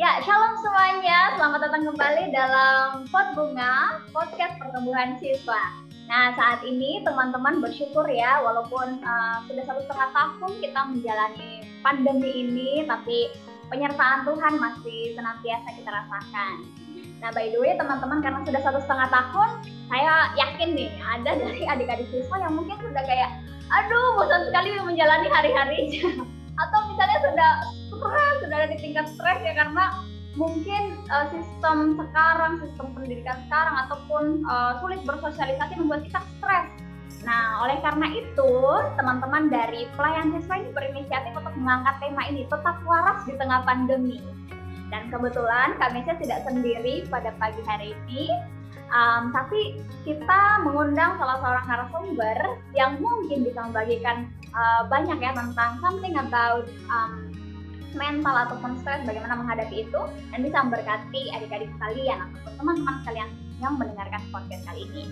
[0.00, 1.36] Ya, shalom semuanya.
[1.36, 5.76] Selamat datang kembali dalam Pot Bunga, podcast pertumbuhan siswa.
[6.08, 11.50] Nah, saat ini teman-teman bersyukur ya, walaupun uh, sudah satu setengah tahun kita menjalani
[11.84, 13.28] pandemi ini, tapi
[13.68, 16.64] penyertaan Tuhan masih senantiasa kita rasakan.
[17.20, 21.68] Nah, by the way, teman-teman, karena sudah satu setengah tahun, saya yakin nih, ada dari
[21.68, 23.36] adik-adik siswa yang mungkin sudah kayak,
[23.68, 26.24] aduh, bosan sekali menjalani hari-harinya.
[26.64, 27.52] Atau misalnya sudah
[28.00, 29.84] stres, sudah ada di tingkat stres ya karena
[30.38, 36.66] mungkin uh, sistem sekarang, sistem pendidikan sekarang ataupun uh, sulit bersosialisasi membuat kita stres.
[37.20, 38.52] Nah, oleh karena itu,
[38.96, 44.24] teman-teman dari pelayan siswa ini berinisiatif untuk mengangkat tema ini, tetap waras di tengah pandemi.
[44.88, 48.32] Dan kebetulan kami saya tidak sendiri pada pagi hari ini,
[48.90, 52.38] um, tapi kita mengundang salah seorang narasumber
[52.74, 57.29] yang mungkin bisa membagikan uh, banyak ya tentang something about um,
[57.94, 60.00] mental ataupun stres bagaimana menghadapi itu
[60.30, 65.04] dan bisa memberkati adik-adik kalian ataupun teman-teman kalian yang mendengarkan podcast kali ini.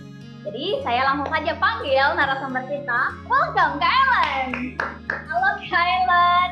[0.47, 3.01] Jadi saya langsung saja panggil narasumber kita.
[3.27, 4.49] Welcome Kak Ellen.
[5.11, 6.51] Halo Kak Ellen.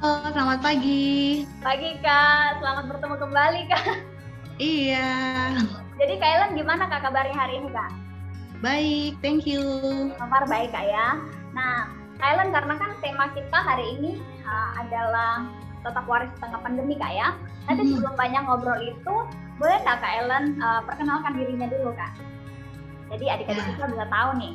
[0.00, 1.44] Halo, selamat pagi.
[1.60, 3.86] Pagi Kak, selamat bertemu kembali Kak.
[4.56, 5.12] Iya.
[6.00, 7.92] Jadi Kak Ellen gimana Kak kabarnya hari ini Kak?
[8.64, 9.62] Baik, thank you.
[10.16, 11.20] Kabar baik Kak ya.
[11.52, 15.46] Nah, Kak Ellen karena kan tema kita hari ini uh, adalah
[15.80, 17.38] tetap waris tengah pandemi kak ya.
[17.70, 17.90] Nanti hmm.
[17.96, 19.14] sebelum banyak ngobrol itu,
[19.62, 22.12] boleh nggak kak Ellen uh, perkenalkan dirinya dulu kak?
[23.10, 24.54] Jadi adik-adik kita bisa tahu nih.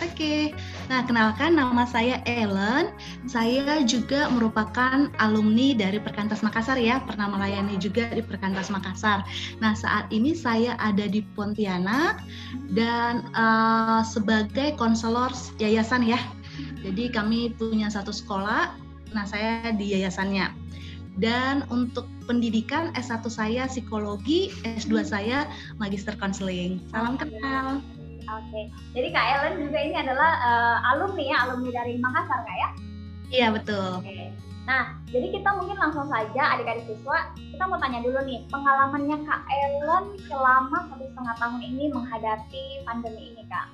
[0.00, 0.42] Oke, okay.
[0.88, 2.88] nah kenalkan nama saya Ellen.
[3.28, 9.20] Saya juga merupakan alumni dari Perkantas Makassar ya, pernah melayani juga di Perkantas Makassar.
[9.60, 12.24] Nah saat ini saya ada di Pontianak
[12.72, 16.16] dan uh, sebagai konselor yayasan ya.
[16.80, 18.72] Jadi kami punya satu sekolah
[19.10, 20.50] Nah, saya di yayasannya.
[21.18, 25.50] Dan untuk pendidikan S1 saya psikologi, S2 saya
[25.82, 26.78] magister konseling.
[26.94, 27.82] Salam kenal.
[28.30, 28.70] Oke.
[28.94, 32.68] Jadi Kak Ellen juga ini adalah uh, alumni ya, alumni dari Makassar Kak ya?
[33.30, 34.00] Iya, betul.
[34.00, 34.30] Oke.
[34.70, 39.42] Nah, jadi kita mungkin langsung saja adik-adik siswa, kita mau tanya dulu nih, pengalamannya Kak
[39.50, 43.66] Ellen selama satu setengah tahun ini menghadapi pandemi ini Kak.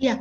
[0.00, 0.14] Iya,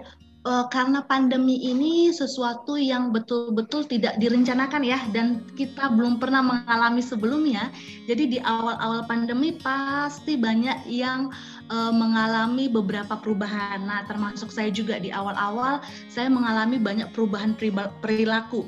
[0.46, 7.04] uh, karena pandemi ini sesuatu yang betul-betul tidak direncanakan ya dan kita belum pernah mengalami
[7.04, 7.74] sebelumnya.
[8.08, 11.34] Jadi di awal-awal pandemi pasti banyak yang
[11.68, 13.84] uh, mengalami beberapa perubahan.
[13.84, 17.58] Nah, termasuk saya juga di awal-awal saya mengalami banyak perubahan
[18.00, 18.68] perilaku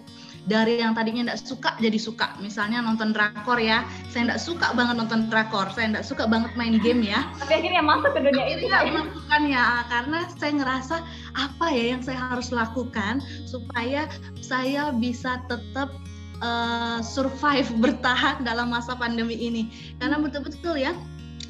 [0.50, 2.34] dari yang tadinya tidak suka jadi suka.
[2.42, 3.86] Misalnya nonton drakor ya.
[4.10, 5.70] Saya tidak suka banget nonton drakor.
[5.74, 7.30] Saya tidak suka banget main game ya.
[7.38, 9.66] Tapi akhirnya masuk ke dunia itu ya melakukan ya.
[9.86, 10.96] Karena saya ngerasa
[11.38, 14.10] apa ya yang saya harus lakukan supaya
[14.42, 15.94] saya bisa tetap
[16.42, 19.70] uh, survive bertahan dalam masa pandemi ini.
[20.02, 20.98] Karena betul-betul ya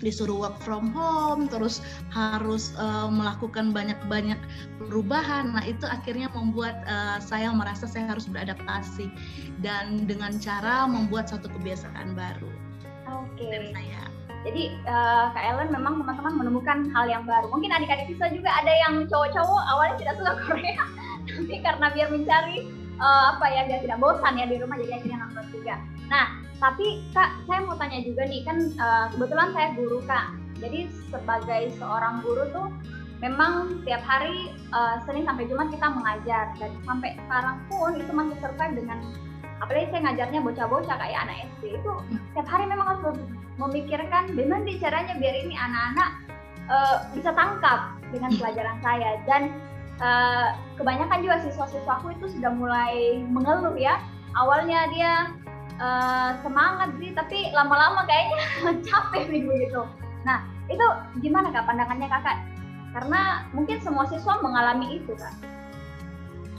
[0.02, 1.80] disuruh work from home terus
[2.12, 4.38] harus uh, melakukan banyak-banyak
[4.78, 9.08] perubahan nah itu akhirnya membuat uh, saya merasa saya harus beradaptasi
[9.62, 12.52] dan dengan cara membuat satu kebiasaan baru
[13.08, 13.72] oke okay.
[13.72, 17.46] saya jadi uh, Kak Ellen memang teman-teman menemukan hal yang baru.
[17.54, 20.86] Mungkin adik-adik siswa juga ada yang cowok-cowok awalnya tidak suka Korea,
[21.30, 22.58] tapi karena biar mencari
[23.02, 25.76] uh, apa ya biar tidak bosan ya di rumah jadi akhirnya nonton juga.
[26.08, 26.26] Nah
[26.62, 30.26] tapi kak saya mau tanya juga nih kan uh, kebetulan saya guru kak.
[30.62, 32.70] Jadi sebagai seorang guru tuh
[33.18, 36.54] memang tiap hari uh, Senin sampai Jumat kita mengajar.
[36.62, 39.02] Dan sampai sekarang pun itu masih survive dengan
[39.62, 41.92] apalagi saya ngajarnya bocah-bocah kayak anak SD itu
[42.34, 43.18] tiap hari memang harus
[43.62, 46.10] memikirkan bagaimana caranya biar ini anak-anak
[46.66, 47.80] uh, bisa tangkap
[48.14, 49.18] dengan pelajaran saya.
[49.26, 49.50] Dan
[50.02, 54.02] uh, kebanyakan juga siswa-siswaku itu sudah mulai mengeluh ya.
[54.36, 55.14] Awalnya dia
[55.82, 58.42] uh, semangat sih tapi lama-lama kayaknya
[58.88, 59.82] capek nih begitu
[60.22, 60.86] nah itu
[61.26, 62.38] gimana kak pandangannya kakak
[62.94, 65.32] karena mungkin semua siswa mengalami itu kak.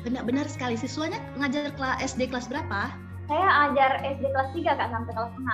[0.02, 0.74] Benar-benar sekali.
[0.74, 2.90] Siswanya ngajar kelas SD kelas berapa?
[3.30, 5.44] Saya ajar SD kelas 3 kak sampai kelas 6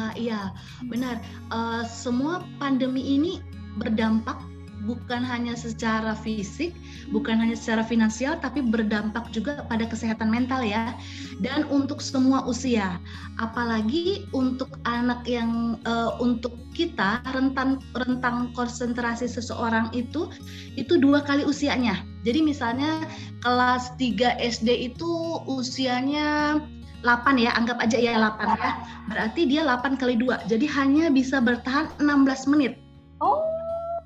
[0.00, 0.50] uh, iya.
[0.88, 1.20] Benar.
[1.52, 3.44] Uh, semua pandemi ini
[3.76, 4.40] berdampak
[4.86, 6.72] bukan hanya secara fisik,
[7.10, 10.94] bukan hanya secara finansial, tapi berdampak juga pada kesehatan mental ya.
[11.42, 13.02] Dan untuk semua usia,
[13.42, 20.30] apalagi untuk anak yang uh, untuk kita rentan rentang konsentrasi seseorang itu
[20.78, 22.06] itu dua kali usianya.
[22.26, 23.06] Jadi misalnya
[23.46, 25.10] kelas 3 SD itu
[25.46, 26.58] usianya
[27.06, 28.70] 8 ya, anggap aja ya 8 ya.
[29.06, 30.50] Berarti dia 8 kali 2.
[30.50, 32.82] Jadi hanya bisa bertahan 16 menit.
[33.22, 33.38] Oh,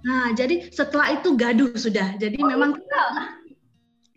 [0.01, 2.17] Nah, jadi setelah itu gaduh sudah.
[2.17, 3.40] Jadi oh, memang iya.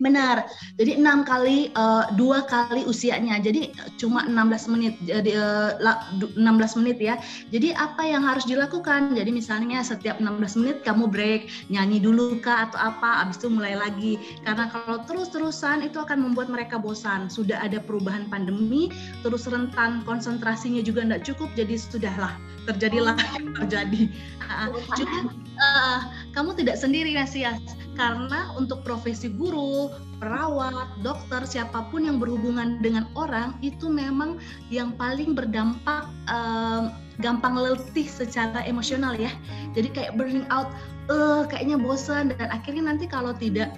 [0.03, 0.51] Benar.
[0.75, 3.39] Jadi enam kali uh, dua kali usianya.
[3.39, 4.99] Jadi cuma 16 menit.
[5.07, 7.15] Jadi uh, 16 menit ya.
[7.55, 9.15] Jadi apa yang harus dilakukan?
[9.15, 13.79] Jadi misalnya setiap 16 menit kamu break, nyanyi dulu kah atau apa, habis itu mulai
[13.79, 14.19] lagi.
[14.43, 17.31] Karena kalau terus-terusan itu akan membuat mereka bosan.
[17.31, 18.91] Sudah ada perubahan pandemi,
[19.23, 22.35] terus rentan konsentrasinya juga tidak cukup, jadi sudahlah
[22.67, 24.01] terjadilah yang terjadi.
[24.43, 25.19] Uh, juga
[25.59, 25.99] uh,
[26.33, 27.61] kamu tidak sendiri Nasias
[27.93, 34.41] karena untuk profesi guru, perawat, dokter, siapa pun yang berhubungan dengan orang itu memang
[34.73, 36.89] yang paling berdampak uh,
[37.21, 39.29] gampang letih secara emosional ya.
[39.77, 40.73] Jadi kayak burning out,
[41.13, 43.77] uh, kayaknya bosan dan akhirnya nanti kalau tidak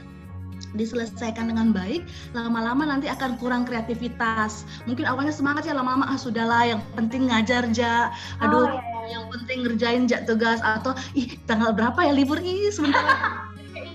[0.79, 4.63] diselesaikan dengan baik, lama-lama nanti akan kurang kreativitas.
[4.87, 8.94] Mungkin awalnya semangat ya, lama-lama ah sudahlah, yang penting ngajar ja, aduh, oh, iya, iya.
[9.07, 13.45] Yang penting ngerjain ja tugas atau ih tanggal berapa ya libur ih sebentar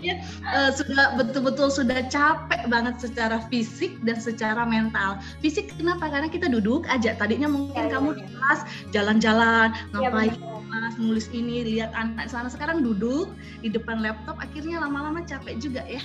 [0.00, 0.16] ya,
[0.48, 5.20] uh, sudah betul-betul sudah capek banget secara fisik dan secara mental.
[5.44, 6.08] Fisik kenapa?
[6.08, 7.16] Karena kita duduk aja.
[7.16, 8.18] Tadinya mungkin ya, kamu ya.
[8.18, 8.60] di kelas
[8.92, 12.48] jalan-jalan, ngapain ya, nulis ini, lihat anak sana.
[12.48, 16.00] Sekarang duduk di depan laptop, akhirnya lama-lama capek juga ya.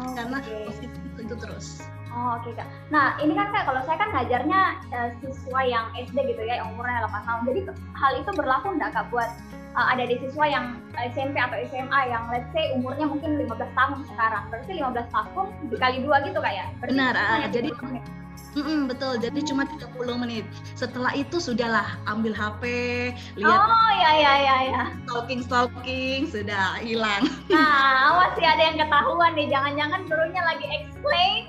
[0.00, 0.64] Oh, Karena okay.
[0.64, 1.84] positif itu terus.
[2.10, 2.68] Oh oke okay, kak.
[2.90, 4.60] Nah ini kan kak kalau saya kan ngajarnya
[4.90, 7.40] uh, siswa yang SD gitu ya, yang umurnya 8 tahun.
[7.46, 7.60] Jadi
[7.94, 9.30] hal itu berlaku nggak kak buat
[9.78, 10.64] uh, ada di siswa yang
[10.98, 14.42] SMP atau SMA yang let's say umurnya mungkin 15 tahun sekarang.
[14.50, 16.66] Berarti 15 tahun dikali dua gitu kak ya?
[16.82, 17.70] Berarti Benar, uh, jadi
[18.50, 20.42] Mm -mm, betul, jadi cuma 30 menit.
[20.74, 22.62] Setelah itu sudahlah ambil HP,
[23.38, 24.82] lihat Oh ya ya ya ya.
[25.06, 27.30] Stalking stalking sudah hilang.
[27.46, 31.46] Nah, masih ada yang ketahuan nih, jangan-jangan gurunya lagi explain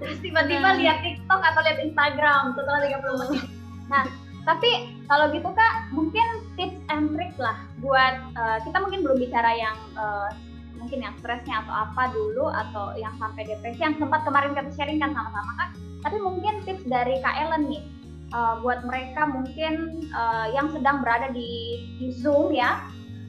[0.00, 3.44] terus tiba-tiba lihat TikTok atau lihat Instagram setelah 30 menit.
[3.92, 4.04] Nah,
[4.48, 4.70] tapi
[5.10, 6.26] kalau gitu kak, mungkin
[6.56, 10.32] tips and trick lah buat uh, kita mungkin belum bicara yang uh,
[10.80, 14.98] mungkin yang stresnya atau apa dulu atau yang sampai depresi yang sempat kemarin kita sharing
[14.98, 15.68] kan sama-sama kan.
[16.00, 17.84] Tapi mungkin tips dari Kak Ellen nih
[18.32, 22.80] uh, buat mereka mungkin uh, yang sedang berada di, di Zoom ya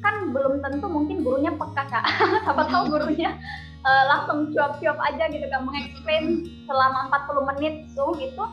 [0.01, 2.05] kan belum tentu mungkin gurunya peka kak
[2.45, 3.37] siapa tahu gurunya
[3.85, 8.45] uh, langsung cuap-cuap aja gitu kan mengeksplain selama 40 menit Zoom itu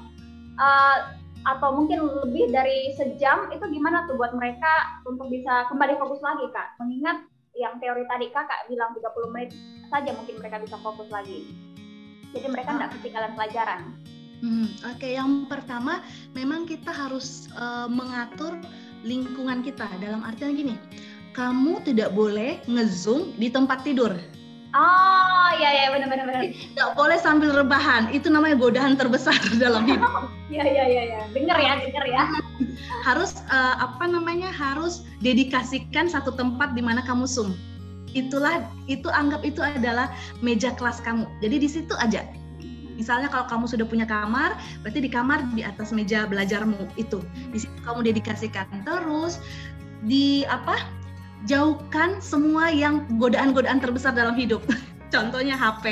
[0.58, 0.98] uh,
[1.46, 6.44] atau mungkin lebih dari sejam itu gimana tuh buat mereka untuk bisa kembali fokus lagi
[6.52, 6.76] kak?
[6.82, 7.24] Mengingat
[7.56, 9.50] yang teori tadi kakak bilang 30 menit
[9.88, 11.48] saja mungkin mereka bisa fokus lagi.
[12.36, 13.80] Jadi mereka tidak ketinggalan pelajaran.
[14.38, 15.00] Hmm, oke.
[15.00, 15.18] Okay.
[15.18, 16.04] yang pertama
[16.36, 18.54] memang kita harus uh, mengatur
[19.02, 19.88] lingkungan kita.
[19.98, 20.76] Dalam artian gini
[21.32, 24.10] kamu tidak boleh ngezoom di tempat tidur
[24.78, 26.42] Oh iya iya benar benar benar.
[26.54, 28.14] Tidak boleh sambil rebahan.
[28.14, 30.30] Itu namanya godaan terbesar dalam hidup.
[30.48, 31.20] Iya iya iya ya.
[31.36, 32.24] Dengar ya, dengar ya.
[33.04, 34.48] harus uh, apa namanya?
[34.48, 37.52] Harus dedikasikan satu tempat di mana kamu zoom.
[38.16, 40.08] Itulah itu anggap itu adalah
[40.40, 41.28] meja kelas kamu.
[41.44, 42.24] Jadi di situ aja.
[42.96, 47.20] Misalnya kalau kamu sudah punya kamar, berarti di kamar di atas meja belajarmu itu.
[47.52, 48.88] Di situ kamu dedikasikan.
[48.88, 49.44] Terus
[50.08, 50.80] di apa?
[51.46, 54.64] Jauhkan semua yang godaan-godaan terbesar dalam hidup.
[55.14, 55.86] Contohnya HP.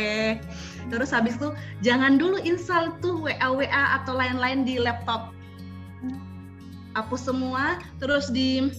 [0.91, 1.51] Terus habis itu
[1.83, 5.35] jangan dulu install tuh WA WA atau lain-lain di laptop.
[6.97, 8.73] Hapus semua, terus di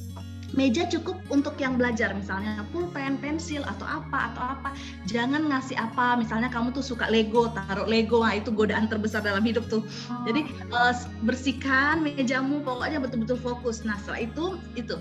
[0.55, 4.69] meja cukup untuk yang belajar misalnya pulpen, pensil atau apa atau apa.
[5.05, 9.43] Jangan ngasih apa, misalnya kamu tuh suka Lego, taruh Lego, nah itu godaan terbesar dalam
[9.43, 9.83] hidup tuh.
[10.23, 10.95] Jadi uh,
[11.27, 13.83] bersihkan mejamu, pokoknya betul-betul fokus.
[13.83, 14.95] Nah setelah itu itu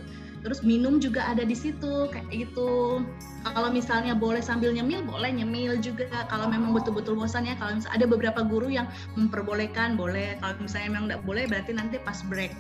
[0.47, 3.03] terus minum juga ada di situ kayak gitu.
[3.43, 6.07] Kalau misalnya boleh sambil nyemil boleh nyemil juga.
[6.31, 8.87] Kalau memang betul-betul bosan ya kalau misalnya ada beberapa guru yang
[9.19, 10.39] memperbolehkan boleh.
[10.39, 12.55] Kalau misalnya memang tidak boleh berarti nanti pas break.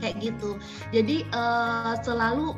[0.00, 0.56] Kayak gitu.
[0.96, 2.56] Jadi uh, selalu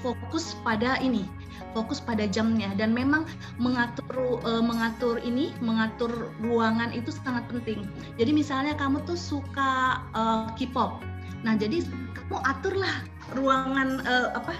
[0.00, 1.28] fokus pada ini
[1.76, 2.72] fokus pada jamnya.
[2.72, 3.28] Dan memang
[3.60, 7.84] mengatur uh, mengatur ini mengatur ruangan itu sangat penting.
[8.16, 11.04] Jadi misalnya kamu tuh suka uh, K-pop.
[11.44, 11.84] Nah jadi
[12.16, 13.04] kamu aturlah
[13.36, 14.54] ruangan uh, apa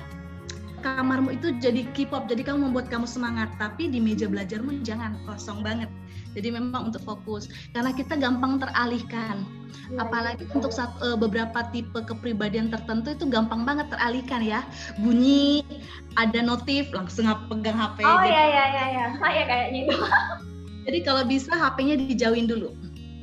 [0.79, 3.51] kamarmu itu jadi K-pop jadi kamu membuat kamu semangat.
[3.59, 5.91] Tapi di meja belajarmu jangan kosong banget.
[6.37, 7.51] Jadi memang untuk fokus.
[7.75, 9.43] Karena kita gampang teralihkan.
[9.89, 10.53] Ya, apalagi ya.
[10.57, 14.61] untuk satu, uh, beberapa tipe kepribadian tertentu itu gampang banget teralihkan ya.
[15.01, 15.65] Bunyi
[16.17, 19.07] ada notif langsung pegang HP oh iya iya iya ya.
[19.19, 19.97] saya kayaknya itu.
[20.89, 22.73] Jadi kalau bisa HP-nya dijauhin dulu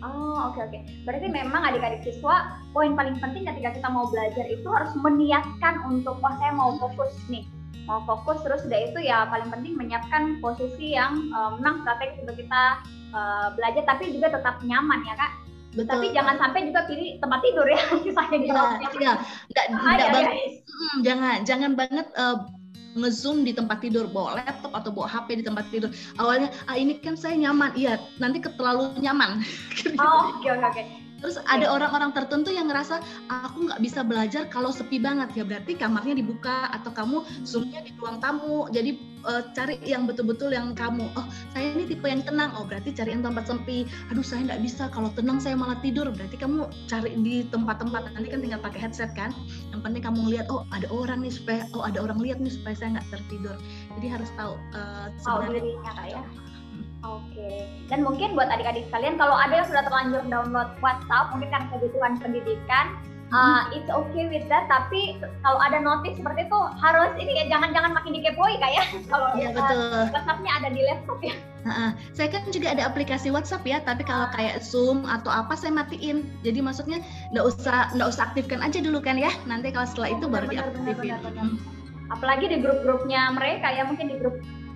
[0.05, 0.71] Oh oke okay, oke.
[0.71, 0.81] Okay.
[1.07, 6.21] Berarti memang adik-adik siswa poin paling penting ketika kita mau belajar itu harus meniatkan untuk
[6.21, 7.49] wah saya mau fokus nih,
[7.89, 12.37] mau fokus terus udah itu ya paling penting menyiapkan posisi yang um, memang strategi untuk
[12.37, 12.63] kita
[13.15, 15.31] uh, belajar tapi juga tetap nyaman ya kak.
[15.75, 15.91] Betul.
[15.91, 18.63] Tapi jangan sampai juga pilih tempat tidur ya misalnya di ya, ya.
[18.63, 19.17] Enggak,
[19.51, 20.35] enggak, enggak banget.
[21.03, 22.37] Jangan jangan banget uh,
[22.95, 25.91] ngezoom di tempat tidur bawa laptop atau bawa HP di tempat tidur.
[26.17, 27.75] Awalnya ah ini kan saya nyaman.
[27.75, 29.43] Iya nanti terlalu nyaman.
[29.95, 32.99] Oh oke oke oke Terus ada orang-orang tertentu yang ngerasa
[33.31, 37.91] aku nggak bisa belajar kalau sepi banget ya berarti kamarnya dibuka atau kamu zoomnya di
[37.97, 38.67] ruang tamu.
[38.69, 41.07] Jadi uh, cari yang betul-betul yang kamu.
[41.17, 42.53] Oh saya ini tipe yang tenang.
[42.53, 43.87] Oh berarti cari yang tempat sepi.
[44.11, 46.07] Aduh saya nggak bisa kalau tenang saya malah tidur.
[46.11, 49.31] Berarti kamu cari di tempat-tempat nanti kan tinggal pakai headset kan.
[49.73, 52.75] Yang penting kamu lihat oh ada orang nih supaya oh ada orang lihat nih supaya
[52.77, 53.57] saya nggak tertidur.
[53.97, 56.21] Jadi harus tahu uh, sebenarnya oh, ya.
[57.95, 62.19] Dan mungkin buat adik-adik sekalian, kalau ada yang sudah terlanjur download WhatsApp, mungkin karena kebutuhan
[62.19, 62.91] pendidikan,
[63.31, 64.67] uh, it's okay with that.
[64.67, 68.85] Tapi kalau ada notif seperti itu harus ini ya jangan-jangan makin dikepoi kayak ya.
[69.15, 70.11] kalau ya, betul.
[70.11, 71.39] WhatsAppnya ada di laptop ya.
[71.63, 75.71] Nah, saya kan juga ada aplikasi WhatsApp ya, tapi kalau kayak Zoom atau apa saya
[75.71, 76.27] matiin.
[76.43, 76.99] Jadi maksudnya
[77.31, 79.31] nggak usah nggak usah aktifkan aja dulu kan ya.
[79.47, 81.15] Nanti kalau setelah itu oh, baru diaktifin.
[81.15, 81.55] Hmm.
[82.11, 84.35] Apalagi di grup-grupnya mereka ya, mungkin di grup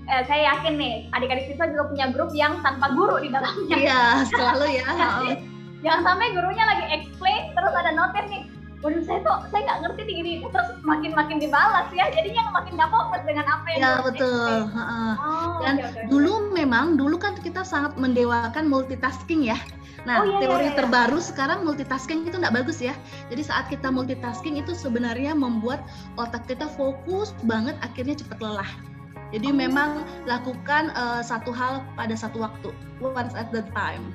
[0.09, 3.77] eh, saya yakin nih adik-adik siswa juga punya grup yang tanpa guru di dalamnya.
[3.77, 4.87] Iya, selalu ya.
[5.85, 8.43] Jangan sampai gurunya lagi explain terus ada notif nih.
[8.79, 12.79] Waduh saya tuh saya nggak ngerti nih gini terus makin makin dibalas ya jadinya makin
[12.79, 16.07] nggak fokus dengan apa yang ya betul oh, dan okay, okay.
[16.07, 19.59] dulu memang dulu kan kita sangat mendewakan multitasking ya
[20.07, 20.77] Nah, oh, iya, teori iya, iya.
[20.79, 22.95] terbaru sekarang multitasking itu nggak bagus ya.
[23.27, 25.83] Jadi saat kita multitasking itu sebenarnya membuat
[26.15, 28.71] otak kita fokus banget, akhirnya cepat lelah.
[29.29, 34.09] Jadi memang lakukan uh, satu hal pada satu waktu, once at the time.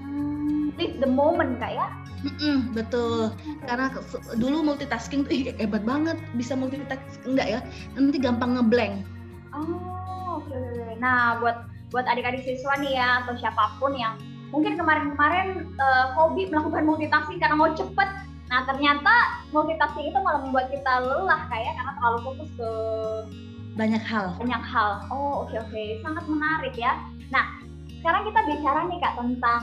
[0.00, 1.88] Hmm, live the moment kak ya?
[2.24, 3.36] Mm-mm, betul.
[3.68, 3.92] Karena
[4.40, 7.60] dulu multitasking tuh hebat banget, bisa multitasking enggak ya?
[7.92, 9.04] Nanti gampang ngeblank.
[9.52, 10.48] Oh, oke.
[10.48, 10.96] Okay.
[10.96, 14.16] Nah, buat buat adik-adik siswa nih ya atau siapa pun yang
[14.50, 18.08] mungkin kemarin-kemarin uh, hobi melakukan multitasking karena mau cepet
[18.54, 19.14] Nah ternyata
[19.50, 22.70] multitasking itu malah membuat kita lelah kayak karena terlalu fokus ke
[23.74, 24.38] banyak hal.
[24.38, 24.90] Banyak hal.
[25.10, 25.70] Oh, oke okay, oke.
[25.74, 25.86] Okay.
[26.02, 26.94] Sangat menarik ya.
[27.34, 27.58] Nah,
[28.00, 29.62] sekarang kita bicara nih Kak tentang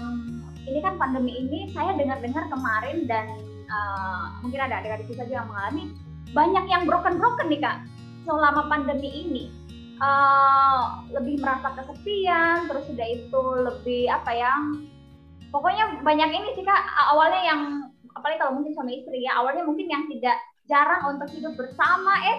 [0.67, 3.25] ini kan pandemi ini saya dengar-dengar kemarin dan
[3.71, 5.89] uh, mungkin ada adik-adik kita juga mengalami
[6.31, 7.77] banyak yang broken-broken nih Kak
[8.27, 9.45] selama pandemi ini.
[10.01, 14.49] Uh, lebih merasa kesepian, terus sudah itu lebih apa ya?
[15.53, 17.61] Pokoknya banyak ini sih Kak awalnya yang
[18.17, 22.37] apalagi kalau mungkin suami istri ya, awalnya mungkin yang tidak jarang untuk hidup bersama eh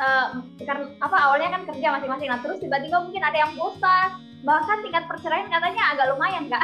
[0.00, 0.26] uh,
[0.60, 2.28] karena apa awalnya kan kerja masing-masing.
[2.28, 4.08] Nah terus tiba-tiba mungkin ada yang bosan.
[4.46, 6.62] Bahkan tingkat perceraian katanya agak lumayan kak.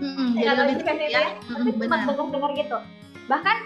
[0.00, 0.80] Hmm, jadi lebih
[1.12, 1.30] ya, ya.
[1.44, 2.78] tapi cuma dengar-dengar gitu.
[3.28, 3.56] Bahkan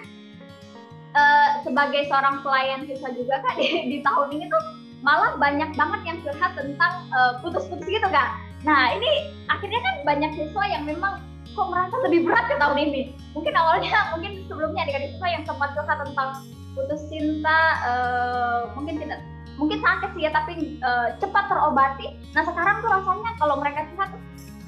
[1.14, 4.62] uh, sebagai seorang pelayan siswa juga kak di, di tahun ini tuh
[5.02, 8.34] malah banyak banget yang curhat tentang uh, putus-putus gitu kak.
[8.62, 13.02] Nah ini akhirnya kan banyak siswa yang memang kok merasa lebih berat ke tahun ini.
[13.36, 16.30] Mungkin awalnya mungkin sebelumnya adik-adik siswa yang sempat curhat tentang
[16.72, 19.20] putus cinta uh, mungkin tidak
[19.60, 22.16] mungkin sakit sih ya tapi uh, cepat terobati.
[22.32, 24.10] Nah sekarang tuh rasanya kalau mereka curhat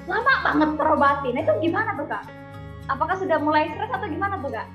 [0.05, 1.29] lama banget terobati.
[1.33, 2.23] Nah itu gimana tuh kak?
[2.85, 4.67] Apakah sudah mulai stres atau gimana tuh kak?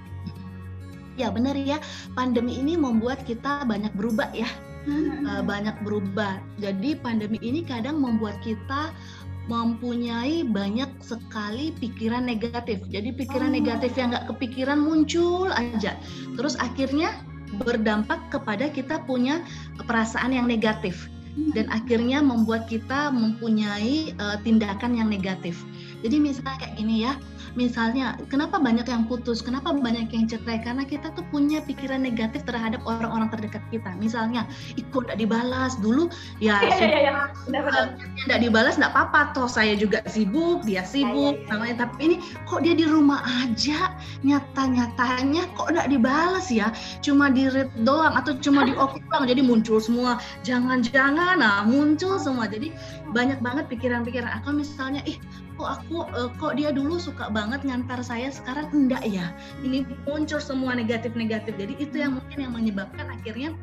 [1.15, 1.79] Ya benar ya.
[2.19, 4.51] Pandemi ini membuat kita banyak berubah ya.
[4.89, 6.41] Uh, banyak berubah.
[6.59, 8.91] Jadi pandemi ini kadang membuat kita
[9.49, 12.83] mempunyai banyak sekali pikiran negatif.
[12.91, 13.57] Jadi pikiran oh.
[13.57, 15.97] negatif yang nggak kepikiran muncul aja.
[16.37, 17.15] Terus akhirnya
[17.63, 19.43] berdampak kepada kita punya
[19.89, 21.11] perasaan yang negatif
[21.55, 21.77] dan hmm.
[21.79, 25.63] akhirnya membuat kita mempunyai uh, tindakan yang negatif.
[26.03, 27.13] Jadi misalnya kayak gini ya,
[27.59, 32.47] misalnya kenapa banyak yang putus, kenapa banyak yang cerai karena kita tuh punya pikiran negatif
[32.47, 33.91] terhadap orang-orang terdekat kita.
[33.99, 34.47] Misalnya,
[34.79, 36.99] ikut tidak dibalas dulu, ya iya, iya,
[37.51, 37.83] iya.
[38.27, 41.51] tidak dibalas tidak apa-apa, toh saya juga sibuk, dia sibuk, ya, ya, ya.
[41.55, 41.75] namanya.
[41.87, 42.17] Tapi ini
[42.47, 48.37] kok dia di rumah aja, nyata-nyatanya kok tidak dibalas ya, cuma di read doang atau
[48.39, 52.47] cuma di oke doang, jadi muncul semua, jangan-jangan, nah muncul semua.
[52.51, 52.75] Jadi
[53.11, 54.31] banyak banget pikiran-pikiran.
[54.43, 55.19] Atau misalnya, ih
[55.61, 59.33] kok aku uh, kok dia dulu suka banget ngantar saya sekarang enggak ya
[59.65, 63.57] ini muncul semua negatif-negatif jadi itu yang mungkin yang menyebabkan akhirnya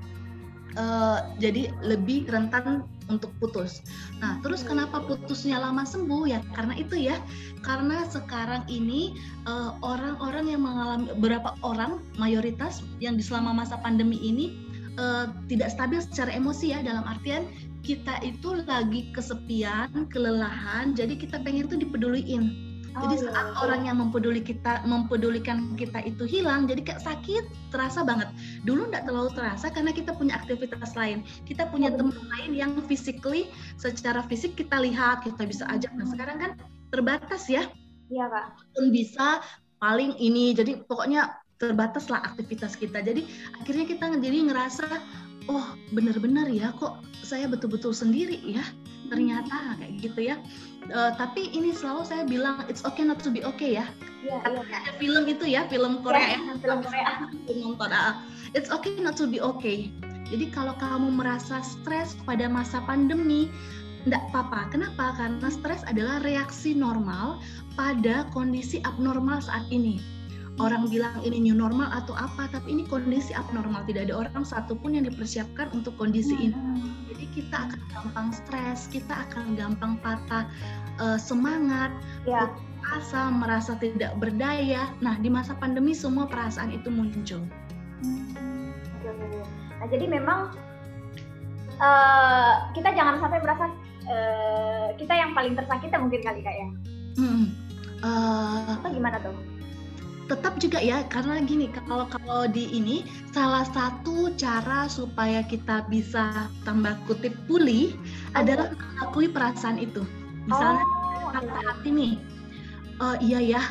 [0.81, 3.79] uh, jadi lebih rentan untuk putus.
[4.19, 6.43] Nah, terus kenapa putusnya lama sembuh ya?
[6.51, 7.15] Karena itu ya,
[7.63, 9.15] karena sekarang ini
[9.47, 14.59] eh, orang-orang uh, yang mengalami beberapa orang mayoritas yang di selama masa pandemi ini
[14.99, 17.47] uh, tidak stabil secara emosi ya dalam artian
[17.87, 22.66] kita itu lagi kesepian, kelelahan, jadi kita pengen itu dipeduliin.
[22.97, 23.57] Oh, jadi iya, saat iya.
[23.61, 28.25] orang yang mempeduli kita, mempedulikan kita itu hilang, jadi kayak sakit terasa banget.
[28.65, 32.71] Dulu nggak terlalu terasa karena kita punya aktivitas lain, kita punya oh, teman lain yang
[32.89, 35.93] physically, secara fisik kita lihat, kita bisa ajak.
[35.93, 36.51] Nah sekarang kan
[36.89, 37.69] terbatas ya.
[38.09, 38.47] Iya kak.
[38.73, 39.45] Pun bisa
[39.77, 43.05] paling ini, jadi pokoknya terbatas lah aktivitas kita.
[43.05, 43.29] Jadi
[43.61, 44.89] akhirnya kita jadi ngerasa
[45.47, 48.63] oh benar-benar ya kok saya betul-betul sendiri ya
[49.07, 50.35] ternyata kayak gitu ya
[50.93, 53.87] uh, tapi ini selalu saya bilang it's okay not to be okay ya
[54.23, 54.63] yeah, yeah.
[54.83, 57.11] ada film itu ya film Korea yeah, ya, film Korea
[57.49, 58.13] nonton uh,
[58.53, 59.89] it's okay not to be okay
[60.27, 63.47] jadi kalau kamu merasa stres pada masa pandemi
[64.07, 64.71] tidak apa-apa.
[64.71, 65.19] Kenapa?
[65.19, 67.43] Karena stres adalah reaksi normal
[67.75, 69.99] pada kondisi abnormal saat ini
[70.57, 73.85] orang bilang ini new normal atau apa, tapi ini kondisi abnormal.
[73.85, 76.45] Tidak ada orang satupun yang dipersiapkan untuk kondisi hmm.
[76.49, 76.57] ini.
[77.37, 80.49] Kita akan gampang stres, kita akan gampang patah
[80.97, 81.93] uh, semangat,
[82.25, 82.49] ya.
[82.97, 84.89] asa, merasa tidak berdaya.
[85.05, 87.45] Nah, di masa pandemi semua perasaan itu muncul.
[88.01, 88.73] Hmm.
[89.77, 90.49] Nah, jadi memang
[91.77, 93.65] uh, kita jangan sampai merasa
[94.09, 96.67] uh, kita yang paling tersakiti mungkin kali kak ya.
[97.21, 97.45] Hmm.
[98.01, 99.56] Uh, Atau gimana tuh?
[100.27, 106.51] Tetap juga ya karena gini kalau kalau di ini salah satu cara supaya kita bisa
[106.67, 107.95] tambah kutip pulih
[108.35, 108.43] oh.
[108.43, 110.03] adalah mengakui perasaan itu
[110.45, 111.31] misalnya oh.
[111.31, 112.13] patah hati nih
[112.99, 113.63] uh, iya ya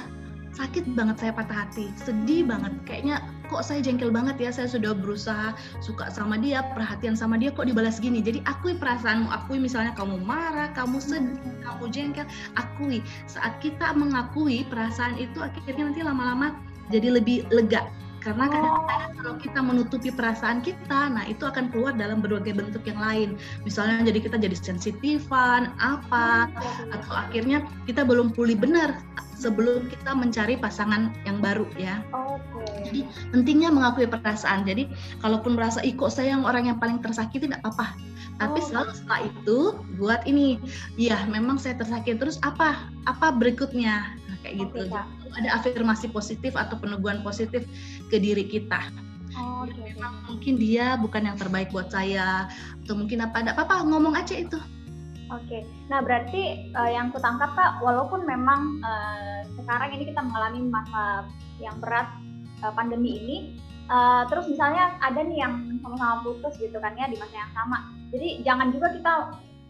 [0.57, 4.93] sakit banget saya patah hati sedih banget kayaknya kok saya jengkel banget ya saya sudah
[4.95, 8.23] berusaha suka sama dia perhatian sama dia kok dibalas gini?
[8.23, 12.27] Jadi akui perasaanmu akui misalnya kamu marah kamu sedih kamu jengkel
[12.59, 13.01] akui.
[13.31, 16.59] Saat kita mengakui perasaan itu akhirnya nanti lama-lama
[16.91, 17.87] jadi lebih lega.
[18.27, 22.99] Karena kadang-kadang kalau kita menutupi perasaan kita, nah itu akan keluar dalam berbagai bentuk yang
[22.99, 23.39] lain.
[23.63, 26.51] Misalnya jadi kita jadi sensitifan, apa,
[26.91, 28.99] atau akhirnya kita belum pulih benar
[29.37, 32.01] sebelum kita mencari pasangan yang baru ya.
[32.09, 32.89] Okay.
[32.89, 33.01] Jadi
[33.31, 34.65] pentingnya mengakui perasaan.
[34.65, 34.89] Jadi
[35.21, 37.93] kalaupun merasa iko saya yang orang yang paling tersakiti tidak apa-apa.
[38.41, 38.65] Tapi oh.
[38.65, 39.59] selalu setelah itu
[40.01, 40.57] buat ini,
[40.97, 42.89] ya memang saya tersakiti terus apa?
[43.05, 44.17] Apa berikutnya?
[44.17, 44.89] Nah, kayak gitu.
[44.89, 47.69] Okay, ada afirmasi positif atau peneguhan positif
[48.09, 48.89] ke diri kita.
[49.37, 49.93] Oh, okay.
[49.93, 52.49] Memang mungkin dia bukan yang terbaik buat saya
[52.85, 54.57] atau mungkin apa enggak apa-apa ngomong aja itu.
[55.27, 55.63] Oke, okay.
[55.91, 61.27] nah berarti uh, yang kutangkap Pak, walaupun memang uh, sekarang ini kita mengalami masa
[61.59, 62.07] yang berat
[62.63, 63.37] uh, pandemi ini,
[63.91, 67.91] uh, terus misalnya ada nih yang sama-sama putus gitu kan ya di masa yang sama.
[68.15, 69.13] Jadi jangan juga kita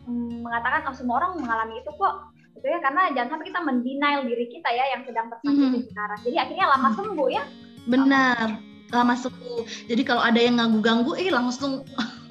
[0.04, 4.20] um, mengatakan oh semua orang mengalami itu kok gitu ya karena jangan sampai kita mendenial
[4.24, 5.88] diri kita ya yang sedang tersakiti hmm.
[5.92, 7.42] sekarang jadi akhirnya lama sembuh ya
[7.86, 8.48] benar
[8.90, 11.84] lama sembuh jadi kalau ada yang ganggu-ganggu eh langsung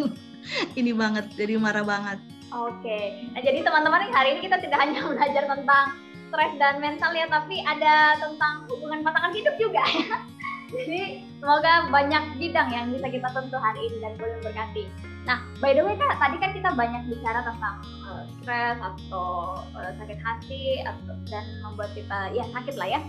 [0.80, 2.20] ini banget jadi marah banget
[2.56, 3.00] oke.
[3.36, 5.86] Nah jadi teman-teman hari ini kita tidak hanya belajar tentang
[6.32, 10.18] stres dan mental ya tapi ada tentang hubungan pasangan hidup juga ya.
[10.66, 14.90] Jadi semoga banyak bidang yang bisa kita tentu hari ini dan boleh berkati
[15.26, 19.92] Nah, by the way kak, tadi kan kita banyak bicara tentang uh, stres atau uh,
[19.98, 23.02] sakit hati atau, dan membuat kita ya sakit lah ya.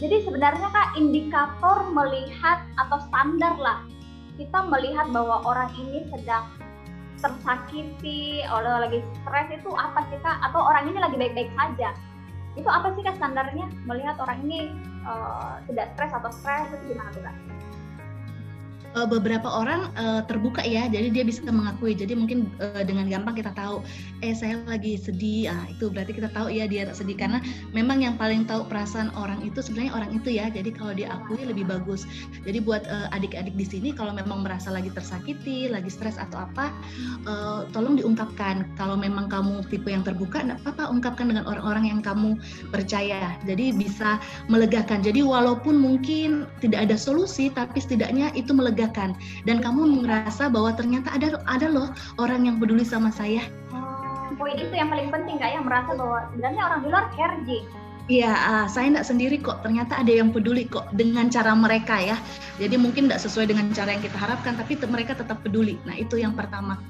[0.00, 3.84] Jadi sebenarnya kak indikator melihat atau standar lah
[4.38, 6.46] kita melihat bahwa orang ini sedang
[7.18, 10.38] tersakiti atau lagi stres itu apa sih kak?
[10.50, 11.94] Atau orang ini lagi baik-baik saja?
[12.54, 14.72] Itu apa sih kak standarnya melihat orang ini
[15.06, 17.36] uh, tidak stres atau stres itu gimana tuh kak?
[18.98, 21.94] Uh, beberapa orang uh, terbuka ya, jadi dia bisa mengakui.
[21.94, 23.86] Jadi mungkin uh, dengan gampang kita tahu,
[24.26, 27.38] eh saya lagi sedih, ah itu berarti kita tahu ya dia sedih karena
[27.70, 30.50] memang yang paling tahu perasaan orang itu sebenarnya orang itu ya.
[30.50, 32.02] Jadi kalau diakui lebih bagus.
[32.42, 32.82] Jadi buat
[33.14, 36.74] adik-adik uh, di sini kalau memang merasa lagi tersakiti, lagi stres atau apa,
[37.28, 38.66] uh, tolong diungkapkan.
[38.74, 42.34] Kalau memang kamu tipe yang terbuka, enggak apa-apa ungkapkan dengan orang-orang yang kamu
[42.74, 43.36] percaya.
[43.46, 45.04] Jadi bisa melegakan.
[45.04, 49.12] Jadi walaupun mungkin tidak ada solusi, tapi setidaknya itu melegakan melegakan
[49.44, 53.44] dan kamu merasa bahwa ternyata ada ada loh orang yang peduli sama saya.
[53.76, 57.36] Oh, poin itu yang paling penting kak ya merasa bahwa sebenarnya orang di luar care
[58.08, 59.60] Iya, uh, saya tidak sendiri kok.
[59.60, 62.16] Ternyata ada yang peduli kok dengan cara mereka ya.
[62.56, 65.76] Jadi mungkin tidak sesuai dengan cara yang kita harapkan, tapi mereka tetap peduli.
[65.84, 66.80] Nah itu yang pertama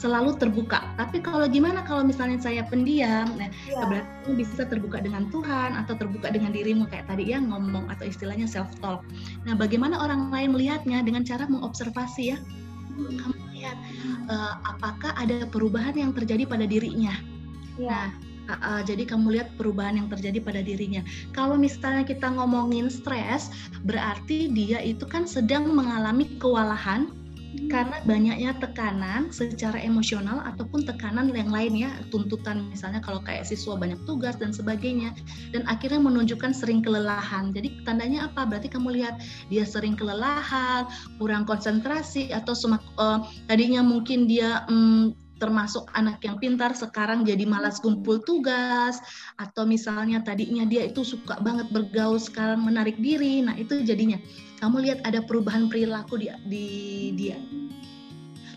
[0.00, 0.80] selalu terbuka.
[0.96, 3.84] Tapi kalau gimana kalau misalnya saya pendiam, nah ya.
[3.84, 8.48] berarti bisa terbuka dengan Tuhan atau terbuka dengan dirimu kayak tadi ya ngomong atau istilahnya
[8.48, 9.04] self talk.
[9.44, 12.40] Nah, bagaimana orang lain melihatnya dengan cara mengobservasi ya.
[12.96, 13.76] Kamu lihat
[14.32, 17.12] uh, apakah ada perubahan yang terjadi pada dirinya.
[17.76, 17.88] Ya.
[17.92, 18.06] Nah,
[18.48, 21.04] uh, uh, jadi kamu lihat perubahan yang terjadi pada dirinya.
[21.36, 23.52] Kalau misalnya kita ngomongin stres,
[23.84, 27.12] berarti dia itu kan sedang mengalami kewalahan
[27.70, 33.74] karena banyaknya tekanan secara emosional ataupun tekanan yang lain ya tuntutan misalnya kalau kayak siswa
[33.74, 35.10] banyak tugas dan sebagainya
[35.50, 37.50] dan akhirnya menunjukkan sering kelelahan.
[37.50, 38.46] Jadi tandanya apa?
[38.46, 39.18] Berarti kamu lihat
[39.50, 40.86] dia sering kelelahan
[41.18, 45.10] kurang konsentrasi atau semak, uh, tadinya mungkin dia um,
[45.40, 49.00] termasuk anak yang pintar sekarang jadi malas kumpul tugas
[49.40, 54.20] atau misalnya tadinya dia itu suka banget bergaul sekarang menarik diri nah itu jadinya.
[54.60, 56.66] Kamu lihat ada perubahan perilaku di, di
[57.16, 57.40] dia.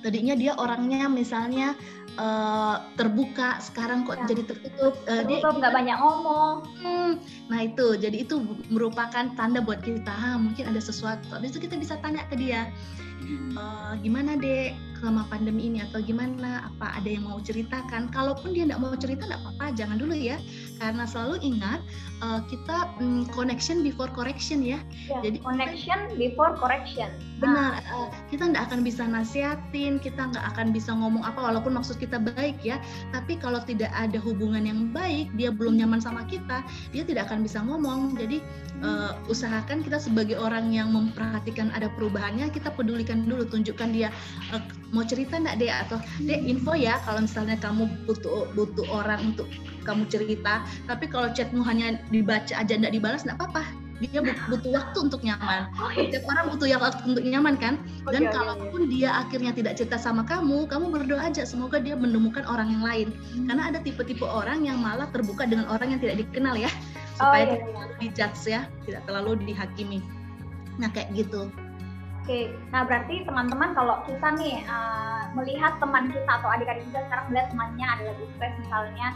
[0.03, 1.79] Tadinya dia orangnya misalnya
[2.19, 4.35] uh, terbuka sekarang kok ya.
[4.35, 6.55] jadi tertutup uh, tertutup nggak banyak ngomong.
[6.83, 7.11] Hmm,
[7.47, 11.23] nah itu jadi itu merupakan tanda buat kita ah, mungkin ada sesuatu.
[11.31, 12.67] Habis itu kita bisa tanya ke dia
[13.55, 18.07] uh, gimana dek selama pandemi ini atau gimana apa ada yang mau ceritakan?
[18.07, 20.39] Kalaupun dia tidak mau cerita tidak apa-apa jangan dulu ya.
[20.79, 21.83] Karena selalu ingat
[22.23, 24.79] uh, kita um, connection before correction ya,
[25.11, 27.11] ya jadi connection before correction.
[27.43, 31.99] Benar uh, kita tidak akan bisa nasihatin kita nggak akan bisa ngomong apa walaupun maksud
[31.99, 32.79] kita baik ya.
[33.11, 36.63] Tapi kalau tidak ada hubungan yang baik dia belum nyaman sama kita
[36.95, 38.15] dia tidak akan bisa ngomong.
[38.15, 38.39] Jadi
[38.79, 44.09] uh, usahakan kita sebagai orang yang memperhatikan ada perubahannya kita pedulikan dulu tunjukkan dia
[44.55, 44.63] uh,
[44.95, 49.49] mau cerita enggak deh atau deh info ya kalau misalnya kamu butuh butuh orang untuk
[49.83, 50.63] kamu cerita.
[50.87, 53.65] Tapi kalau chatmu hanya dibaca aja enggak dibalas enggak apa-apa
[54.01, 55.71] dia butuh waktu untuk nyaman.
[55.79, 56.11] Oh, iya.
[56.11, 57.79] Setiap orang butuh yang waktu untuk nyaman kan.
[58.09, 58.91] Dan okay, kalaupun okay.
[58.91, 63.07] dia akhirnya tidak cerita sama kamu, kamu berdoa aja semoga dia menemukan orang yang lain.
[63.13, 63.47] Hmm.
[63.47, 66.71] Karena ada tipe-tipe orang yang malah terbuka dengan orang yang tidak dikenal ya,
[67.15, 67.55] supaya oh, iya, iya.
[67.55, 69.99] tidak terlalu dijudge ya, tidak terlalu dihakimi.
[70.81, 71.47] Nah kayak gitu.
[72.23, 77.25] Oke, nah berarti teman-teman kalau kita nih uh, melihat teman kita atau adik-adik kita sekarang
[77.27, 79.07] melihat temannya ada lagi stres misalnya,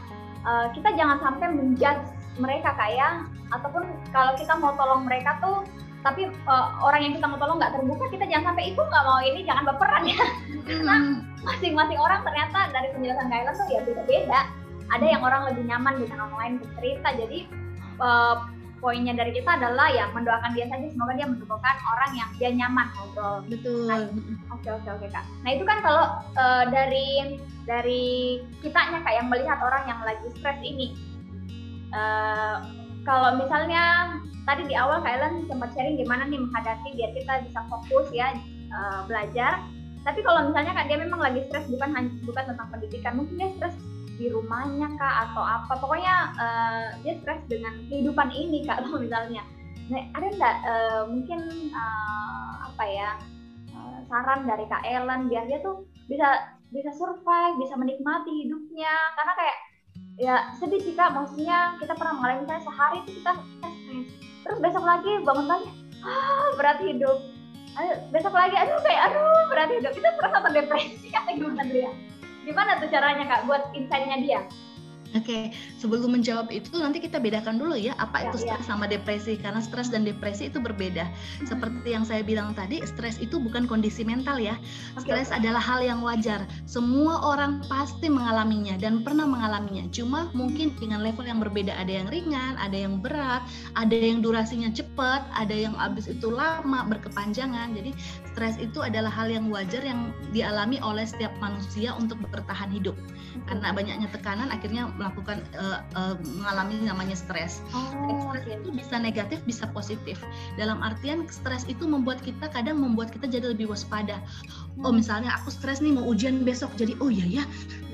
[0.43, 2.03] uh, kita jangan sampai menjudge
[2.37, 5.65] mereka kayak ataupun kalau kita mau tolong mereka tuh
[6.05, 9.19] tapi uh, orang yang kita mau tolong nggak terbuka kita jangan sampai itu nggak mau
[9.19, 10.19] ini jangan berperan ya
[10.67, 10.95] karena
[11.43, 14.39] masing-masing orang ternyata dari penjelasan Kailan tuh ya beda-beda
[14.87, 17.39] ada yang orang lebih nyaman dengan orang lain bercerita jadi
[17.99, 18.35] uh,
[18.77, 22.87] poinnya dari kita adalah ya mendoakan dia saja semoga dia menemukan orang yang dia nyaman
[22.93, 23.41] ngobrol.
[23.49, 23.89] Betul.
[23.89, 24.05] Nah,
[24.53, 25.25] oke oke oke kak.
[25.41, 26.05] Nah itu kan kalau
[26.37, 30.93] uh, dari dari kitanya kak yang melihat orang yang lagi stres ini,
[31.93, 32.55] uh,
[33.07, 34.15] kalau misalnya
[34.47, 38.31] tadi di awal kak Ellen sempat sharing gimana nih menghadapi biar kita bisa fokus ya
[38.71, 39.63] uh, belajar.
[40.07, 43.51] Tapi kalau misalnya kak dia memang lagi stres bukan hanya bukan tentang pendidikan, mungkin dia
[43.59, 43.75] stres
[44.15, 45.73] di rumahnya kak atau apa.
[45.83, 49.43] Pokoknya uh, dia stres dengan kehidupan ini kak kalau misalnya.
[49.87, 51.39] Nah, ada nggak uh, mungkin
[51.71, 53.09] uh, apa ya
[53.71, 58.91] uh, saran dari kak Ellen biar dia tuh bisa bisa survive bisa menikmati hidupnya?
[59.15, 59.57] Karena kayak
[60.17, 61.13] ya sedih sih kak.
[61.13, 63.77] Maksudnya kita pernah mengalami misalnya sehari itu kita stres.
[64.43, 65.69] Terus besok lagi bangun lagi
[66.05, 67.17] ah berat hidup.
[67.77, 69.91] Aduh, besok lagi aduh kayak aduh berat hidup.
[69.93, 71.91] Itu stres atau depresi atau gimana dia
[72.47, 74.41] Gimana tuh caranya Kak buat insight-nya dia?
[75.15, 75.43] Oke, okay.
[75.79, 78.75] sebelum menjawab itu nanti kita bedakan dulu ya apa ya, itu stres ya.
[78.75, 81.07] sama depresi karena stres dan depresi itu berbeda.
[81.07, 81.47] Hmm.
[81.47, 84.59] Seperti yang saya bilang tadi, stres itu bukan kondisi mental ya.
[84.99, 85.39] Stres okay.
[85.39, 86.43] adalah hal yang wajar.
[86.67, 89.87] Semua orang pasti mengalaminya dan pernah mengalaminya.
[89.95, 91.71] Cuma mungkin dengan level yang berbeda.
[91.79, 93.47] Ada yang ringan, ada yang berat,
[93.79, 97.71] ada yang durasinya cepat, ada yang habis itu lama berkepanjangan.
[97.79, 97.95] Jadi
[98.35, 102.93] stres itu adalah hal yang wajar yang dialami oleh setiap manusia untuk bertahan hidup.
[103.47, 107.61] Karena banyaknya tekanan akhirnya melakukan uh, uh, mengalami namanya stres.
[107.71, 110.17] Oh, stres itu bisa negatif, bisa positif.
[110.57, 114.19] Dalam artian stres itu membuat kita kadang membuat kita jadi lebih waspada.
[114.81, 115.01] Oh hmm.
[115.01, 117.43] misalnya aku stres nih mau ujian besok, jadi oh iya ya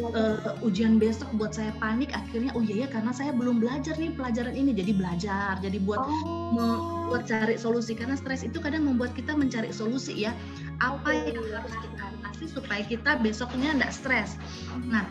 [0.03, 2.11] uh, ujian besok buat saya panik.
[2.15, 6.01] Akhirnya oh iya ya karena saya belum belajar nih pelajaran ini, jadi belajar, jadi buat
[6.01, 7.11] oh.
[7.11, 7.93] buat cari solusi.
[7.93, 10.31] Karena stres itu kadang membuat kita mencari solusi ya.
[10.79, 14.29] Apa yang harus kita kasih supaya kita besoknya tidak stres.
[14.87, 15.05] Nah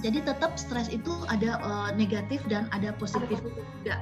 [0.00, 4.00] jadi tetap stres itu ada uh, negatif dan ada positif juga.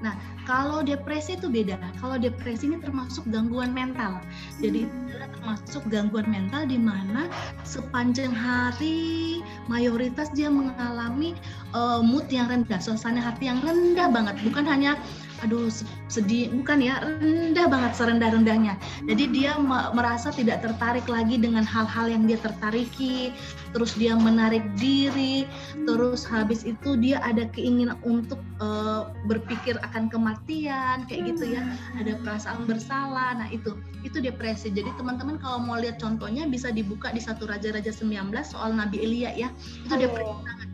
[0.00, 0.16] Nah,
[0.48, 1.76] kalau depresi itu beda.
[2.00, 4.16] Kalau depresi ini termasuk gangguan mental.
[4.56, 5.12] Jadi hmm.
[5.36, 7.28] termasuk gangguan mental di mana
[7.68, 11.36] sepanjang hari mayoritas dia mengalami
[11.76, 14.40] uh, mood yang rendah, suasana hati yang rendah banget.
[14.40, 14.96] Bukan hanya
[15.44, 15.68] aduh
[16.08, 16.52] sedih.
[16.52, 18.74] Bukan ya rendah banget serendah-rendahnya.
[19.06, 19.56] Jadi dia
[19.94, 23.34] merasa tidak tertarik lagi dengan hal-hal yang dia tertariki.
[23.76, 25.44] Terus dia menarik diri.
[25.84, 31.62] Terus habis itu dia ada keinginan untuk uh, berpikir akan kematian kayak gitu ya.
[31.98, 33.36] Ada perasaan bersalah.
[33.38, 33.76] Nah itu
[34.06, 34.72] itu depresi.
[34.72, 39.32] Jadi teman-teman kalau mau lihat contohnya bisa dibuka di satu Raja-Raja 19 soal Nabi Elia
[39.36, 39.48] ya.
[39.84, 40.69] Itu depresi sangat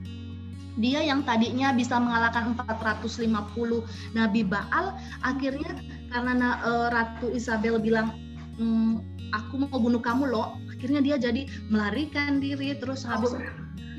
[0.77, 3.33] dia yang tadinya bisa mengalahkan 450
[4.13, 5.81] nabi Baal akhirnya
[6.13, 8.13] karena uh, Ratu Isabel bilang
[8.61, 9.01] mm,
[9.33, 13.33] aku mau bunuh kamu loh akhirnya dia jadi melarikan diri terus habis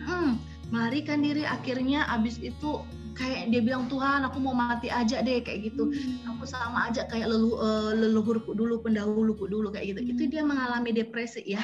[0.07, 0.39] hmm,
[0.71, 1.43] melarikan diri.
[1.43, 2.81] Akhirnya habis itu
[3.17, 5.91] kayak dia bilang Tuhan aku mau mati aja deh kayak gitu.
[6.35, 9.99] Aku sama aja kayak lelu, uh, leluhurku dulu pendahuluku dulu kayak gitu.
[10.15, 11.63] Itu dia mengalami depresi ya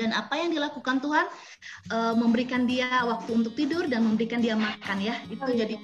[0.00, 1.26] dan apa yang dilakukan Tuhan
[1.92, 5.66] e, memberikan dia waktu untuk tidur dan memberikan dia makan ya itu oh, iya.
[5.68, 5.76] jadi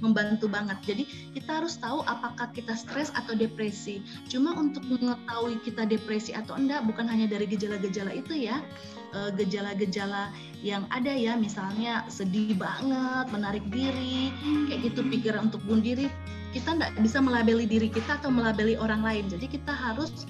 [0.00, 0.78] membantu banget.
[0.86, 4.02] Jadi kita harus tahu apakah kita stres atau depresi.
[4.30, 8.62] Cuma untuk mengetahui kita depresi atau enggak bukan hanya dari gejala-gejala itu ya.
[9.16, 14.30] Eh, gejala-gejala yang ada ya misalnya sedih banget, menarik diri,
[14.68, 16.06] kayak gitu pikiran untuk bunuh diri.
[16.52, 19.28] Kita enggak bisa melabeli diri kita atau melabeli orang lain.
[19.28, 20.28] Jadi kita harus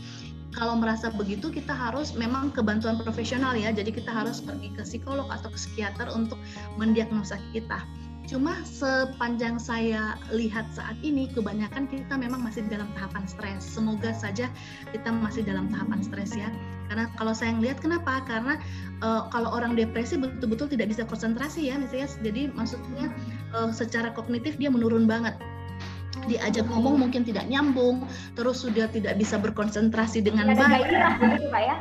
[0.58, 3.70] kalau merasa begitu kita harus memang kebantuan profesional ya.
[3.70, 6.36] Jadi kita harus pergi ke psikolog atau ke psikiater untuk
[6.74, 7.86] mendiagnosa kita.
[8.28, 13.64] Cuma sepanjang saya lihat saat ini, kebanyakan kita memang masih dalam tahapan stres.
[13.64, 14.52] Semoga saja
[14.92, 16.52] kita masih dalam tahapan stres ya.
[16.92, 18.20] Karena kalau saya lihat kenapa?
[18.28, 18.60] Karena
[19.00, 22.10] uh, kalau orang depresi betul-betul tidak bisa konsentrasi ya, misalnya.
[22.20, 23.08] Jadi maksudnya
[23.56, 25.32] uh, secara kognitif dia menurun banget
[26.26, 28.02] diajak ngomong mungkin tidak nyambung,
[28.34, 30.88] terus sudah tidak bisa berkonsentrasi dengan baik.
[30.88, 31.76] Gitu, Pak ya?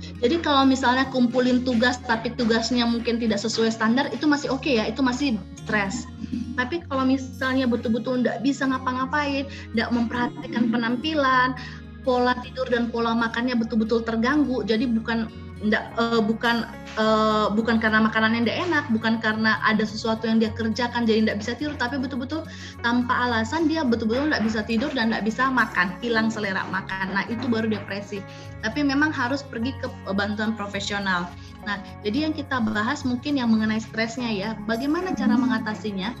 [0.00, 4.80] Jadi kalau misalnya kumpulin tugas tapi tugasnya mungkin tidak sesuai standar itu masih oke okay
[4.80, 6.08] ya, itu masih stres.
[6.56, 11.52] Tapi kalau misalnya betul-betul tidak bisa ngapa-ngapain, tidak memperhatikan penampilan,
[12.00, 15.28] pola tidur dan pola makannya betul-betul terganggu, jadi bukan
[15.60, 16.56] enggak, uh, eh, bukan
[16.96, 21.28] uh, bukan karena makanan yang tidak enak, bukan karena ada sesuatu yang dia kerjakan jadi
[21.28, 22.48] tidak bisa tidur, tapi betul-betul
[22.80, 27.12] tanpa alasan dia betul-betul tidak bisa tidur dan tidak bisa makan, hilang selera makan.
[27.12, 28.24] Nah itu baru depresi.
[28.64, 31.28] Tapi memang harus pergi ke bantuan profesional.
[31.68, 36.16] Nah jadi yang kita bahas mungkin yang mengenai stresnya ya, bagaimana cara mengatasinya?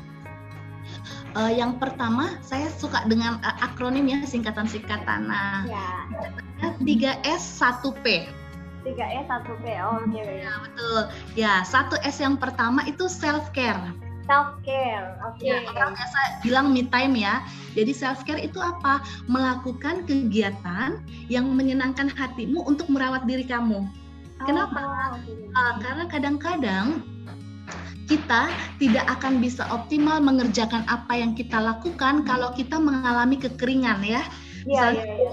[1.30, 5.30] Uh, yang pertama, saya suka dengan uh, akronim ya, singkatan-singkatan.
[5.30, 5.86] Nah, ya.
[6.82, 8.26] 3S 1P
[8.82, 11.00] tiga S satu P oh ya betul.
[11.36, 13.80] Ya satu S yang pertama itu self care
[14.30, 15.42] self care oke.
[15.42, 15.50] Okay.
[15.50, 17.42] ya, orang biasa bilang me time ya.
[17.74, 19.02] Jadi self care itu apa?
[19.26, 23.82] Melakukan kegiatan yang menyenangkan hatimu untuk merawat diri kamu.
[23.82, 24.80] Oh, kenapa?
[25.18, 25.50] okay.
[25.52, 26.86] uh, karena kadang-kadang
[28.06, 28.50] kita
[28.82, 34.22] tidak akan bisa optimal mengerjakan apa yang kita lakukan kalau kita mengalami kekeringan ya
[34.70, 35.30] Iya, iya, iya.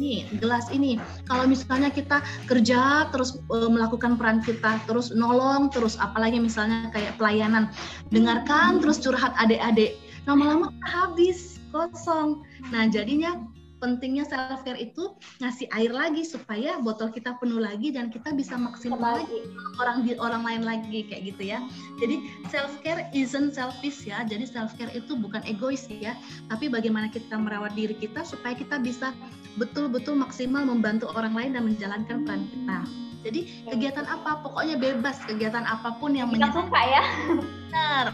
[0.00, 0.96] ini gelas ini.
[1.28, 7.20] Kalau misalnya kita kerja terus e, melakukan peran kita, terus nolong, terus apalagi misalnya kayak
[7.20, 7.68] pelayanan,
[8.08, 12.40] dengarkan terus curhat adik-adik, lama-lama habis kosong.
[12.72, 13.36] Nah jadinya
[13.78, 18.58] pentingnya self care itu ngasih air lagi supaya botol kita penuh lagi dan kita bisa
[18.58, 19.46] maksimal lagi
[19.78, 21.58] orang di orang lain lagi kayak gitu ya.
[22.02, 24.26] Jadi self care isn't selfish ya.
[24.26, 26.18] Jadi self care itu bukan egois ya,
[26.50, 29.14] tapi bagaimana kita merawat diri kita supaya kita bisa
[29.56, 32.78] betul-betul maksimal membantu orang lain dan menjalankan peran kita.
[33.26, 34.46] Jadi kegiatan apa?
[34.46, 36.70] Pokoknya bebas kegiatan apa pun yang menyenangkan.
[36.70, 37.02] suka ya.
[37.34, 38.06] Benar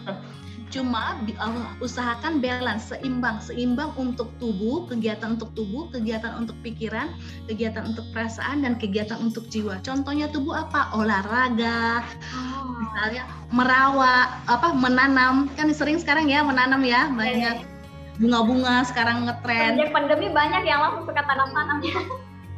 [0.75, 7.15] Cuma uh, usahakan balance, seimbang, seimbang untuk tubuh, kegiatan untuk tubuh, kegiatan untuk pikiran,
[7.47, 9.79] kegiatan untuk perasaan dan kegiatan untuk jiwa.
[9.87, 10.91] Contohnya tubuh apa?
[10.91, 12.03] Olahraga,
[12.35, 12.75] oh.
[12.75, 13.23] misalnya
[13.55, 15.47] merawat, apa menanam.
[15.55, 17.63] Kan sering sekarang ya menanam ya, banyak
[18.19, 19.79] bunga-bunga sekarang ngetren.
[19.79, 22.03] Sejak pandemi banyak yang langsung suka tanam-tanam ya.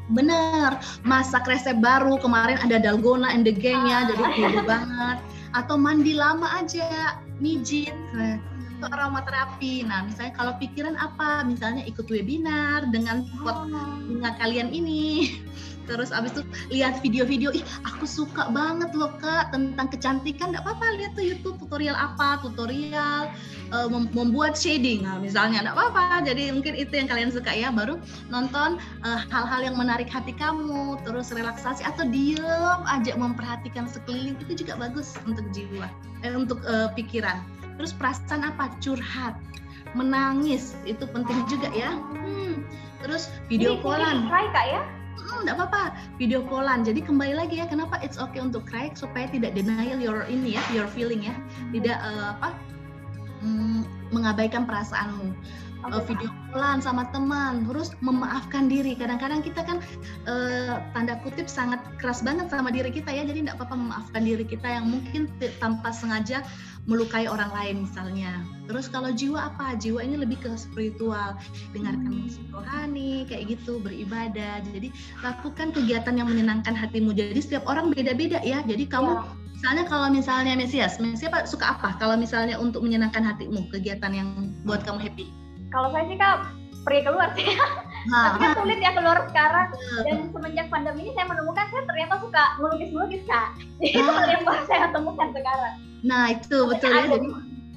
[0.10, 0.71] Bener,
[1.06, 4.03] masak resep baru kemarin ada dalgona and the gang-nya, ah.
[4.10, 5.17] jadi cool banget.
[5.53, 8.38] Atau mandi lama aja, mijit nah,
[8.77, 9.89] itu aromaterapi.
[9.89, 11.41] Nah misalnya kalau pikiran apa?
[11.43, 13.65] Misalnya ikut webinar dengan pot
[14.05, 15.33] bunga kalian ini.
[15.87, 20.51] Terus abis itu lihat video-video ih aku suka banget loh kak tentang kecantikan.
[20.51, 23.31] Nggak apa-apa lihat tuh YouTube tutorial apa tutorial
[23.71, 25.07] uh, membuat shading.
[25.07, 27.71] Nah, misalnya nggak apa-apa jadi mungkin itu yang kalian suka ya.
[27.71, 33.87] Baru nonton eh, hal-hal uh, yang menarik hati kamu terus relaksasi atau diem aja memperhatikan
[33.87, 35.87] sekeliling itu juga bagus untuk jiwa
[36.27, 37.39] eh, untuk uh, pikiran
[37.77, 38.73] terus perasaan apa?
[38.81, 39.37] Curhat.
[39.95, 40.75] Menangis.
[40.83, 41.95] Itu penting juga ya.
[41.95, 42.65] Hmm.
[42.97, 44.25] terus video callan.
[44.27, 44.81] kak ya?
[45.17, 45.97] Hmm, apa-apa.
[46.21, 46.85] Video callan.
[46.85, 48.89] Jadi kembali lagi ya kenapa it's okay untuk cry?
[48.93, 51.35] Supaya tidak denial your ini ya your feeling ya.
[51.73, 52.57] Tidak uh, apa?
[53.45, 55.33] Mm, mengabaikan perasaanmu.
[55.85, 57.65] Uh, video callan sama teman.
[57.69, 58.97] Terus memaafkan diri.
[58.97, 59.77] Kadang-kadang kita kan
[60.25, 63.25] uh, tanda kutip sangat keras banget sama diri kita ya.
[63.25, 65.29] Jadi tidak apa-apa memaafkan diri kita yang mungkin
[65.61, 66.41] tanpa sengaja
[66.88, 68.41] melukai orang lain misalnya.
[68.71, 69.76] Terus kalau jiwa apa?
[69.76, 71.36] Jiwa ini lebih ke spiritual,
[71.76, 72.23] dengarkan hmm.
[72.23, 74.63] musik rohani kayak gitu, beribadah.
[74.71, 77.12] Jadi lakukan kegiatan yang menyenangkan hatimu.
[77.12, 78.63] Jadi setiap orang beda-beda ya.
[78.63, 79.23] Jadi kamu ya.
[79.52, 82.00] misalnya kalau misalnya Mesias, Mesias suka apa?
[82.00, 85.28] Kalau misalnya untuk menyenangkan hatimu, kegiatan yang buat kamu happy?
[85.67, 86.47] Kalau saya sih kak
[86.88, 87.47] pergi keluar sih.
[88.08, 89.67] Nah, Tapi kan sulit ya keluar sekarang.
[90.08, 93.48] Dan semenjak pandemi ini saya menemukan saya ternyata suka melukis-melukis kak.
[93.84, 95.74] Jadi itu yang baru saya temukan sekarang.
[96.08, 97.06] Nah itu betul ya.
[97.12, 97.28] Jadi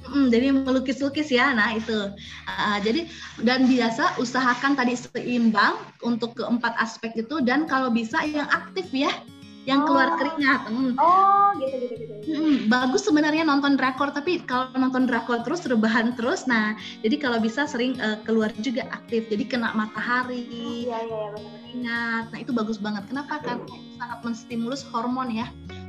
[0.09, 2.09] Mm, jadi melukis-lukis ya, nah itu.
[2.49, 3.05] Uh, jadi
[3.45, 9.13] dan biasa usahakan tadi seimbang untuk keempat aspek itu dan kalau bisa yang aktif ya,
[9.69, 10.17] yang keluar oh.
[10.17, 10.61] keringat.
[10.67, 10.93] Hmm.
[10.97, 12.13] Oh, gitu gitu gitu.
[12.31, 17.37] Hmm, bagus sebenarnya nonton drakor, tapi kalau nonton drakor terus rebahan terus, nah jadi kalau
[17.41, 20.45] bisa sering uh, keluar juga aktif, jadi kena matahari.
[20.49, 21.59] Iya iya ya, benar.
[21.71, 23.05] Ingat, nah itu bagus banget.
[23.09, 23.41] Kenapa?
[23.41, 25.47] Karena itu sangat menstimulus hormon ya,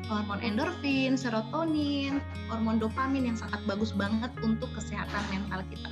[0.08, 2.20] hormon endorfin, serotonin,
[2.52, 5.88] hormon dopamin yang sangat bagus banget untuk kesehatan mental kita.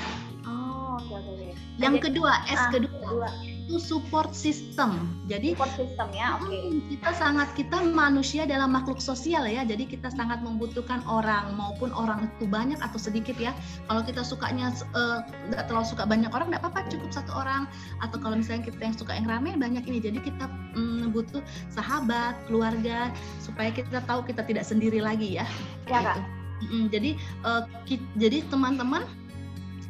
[0.46, 1.48] Oh, oke oke.
[1.78, 2.98] Yang kedua, S ah, kedua.
[2.98, 3.30] kedua
[3.70, 5.06] itu support system.
[5.30, 6.50] Jadi support system ya, oke.
[6.50, 6.82] Okay.
[6.90, 9.62] Kita sangat kita manusia dalam makhluk sosial ya.
[9.62, 13.54] Jadi kita sangat membutuhkan orang maupun orang itu banyak atau sedikit ya.
[13.86, 15.18] Kalau kita sukanya eh,
[15.54, 17.70] nggak uh, terlalu suka banyak orang nggak apa-apa cukup satu orang.
[18.02, 20.02] Atau kalau misalnya kita yang suka yang ramai banyak ini.
[20.02, 21.38] Jadi kita mm, butuh
[21.70, 25.46] sahabat, keluarga supaya kita tahu kita tidak sendiri lagi ya.
[25.86, 26.18] Ya kak.
[26.60, 27.10] Mm, jadi
[27.46, 29.06] uh, ki, jadi teman-teman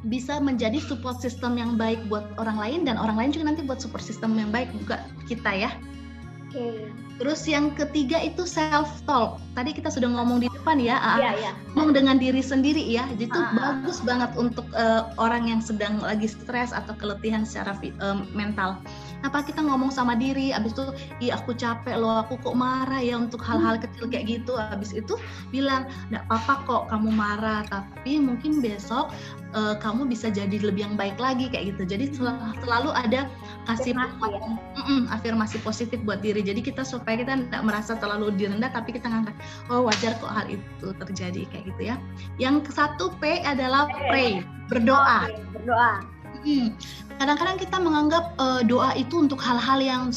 [0.08, 3.82] bisa menjadi support system yang baik buat orang lain dan orang lain juga nanti buat
[3.82, 5.70] support system yang baik juga kita ya.
[6.48, 6.56] Oke.
[6.56, 7.09] Okay.
[7.20, 9.36] Terus yang ketiga itu self talk.
[9.52, 11.52] Tadi kita sudah ngomong di depan ya, iya, iya.
[11.76, 13.04] ngomong dengan diri sendiri ya.
[13.20, 18.24] Jadi itu bagus banget untuk uh, orang yang sedang lagi stres atau keletihan secara uh,
[18.32, 18.80] mental
[19.20, 20.86] apa kita ngomong sama diri abis itu
[21.20, 23.84] ih aku capek loh aku kok marah ya untuk hal-hal hmm.
[23.84, 25.14] kecil kayak gitu abis itu
[25.52, 29.12] bilang nggak apa-apa kok kamu marah tapi mungkin besok
[29.52, 33.20] uh, kamu bisa jadi lebih yang baik lagi kayak gitu jadi selalu, selalu ada
[33.68, 34.40] kasih afirmasi, ya?
[34.48, 38.94] mm -mm, afirmasi positif buat diri jadi kita supaya kita tidak merasa terlalu direndah tapi
[38.94, 39.34] kita ngangkat
[39.72, 41.96] oh wajar kok hal itu terjadi kayak gitu ya.
[42.36, 45.30] Yang satu P adalah pray berdoa.
[45.54, 46.04] Berdoa.
[46.46, 46.72] Hmm.
[47.18, 50.08] Kadang-kadang kita menganggap uh, doa itu untuk hal-hal yang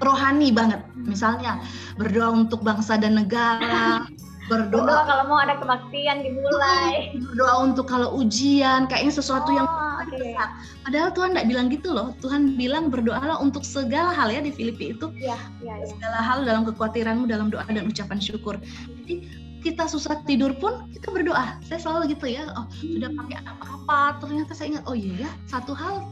[0.00, 0.80] rohani banget.
[0.96, 1.60] Misalnya
[2.00, 4.08] berdoa untuk bangsa dan negara,
[4.50, 9.68] berdoa, kalau mau ada kebaktian dimulai, berdoa untuk kalau ujian, kayaknya sesuatu oh, yang
[10.02, 10.34] okay.
[10.82, 12.10] Padahal Tuhan tidak bilang gitu loh.
[12.18, 15.12] Tuhan bilang berdoalah untuk segala hal ya di Filipi itu.
[15.14, 15.86] Ya, ya, ya.
[15.86, 18.58] Segala hal dalam kekhawatiranmu, dalam doa dan ucapan syukur.
[19.04, 19.28] Jadi
[19.60, 21.60] kita susah tidur pun kita berdoa.
[21.62, 22.48] Saya selalu gitu ya.
[22.56, 26.10] Oh, sudah pakai apa-apa, ternyata saya ingat, oh iya ya, satu hal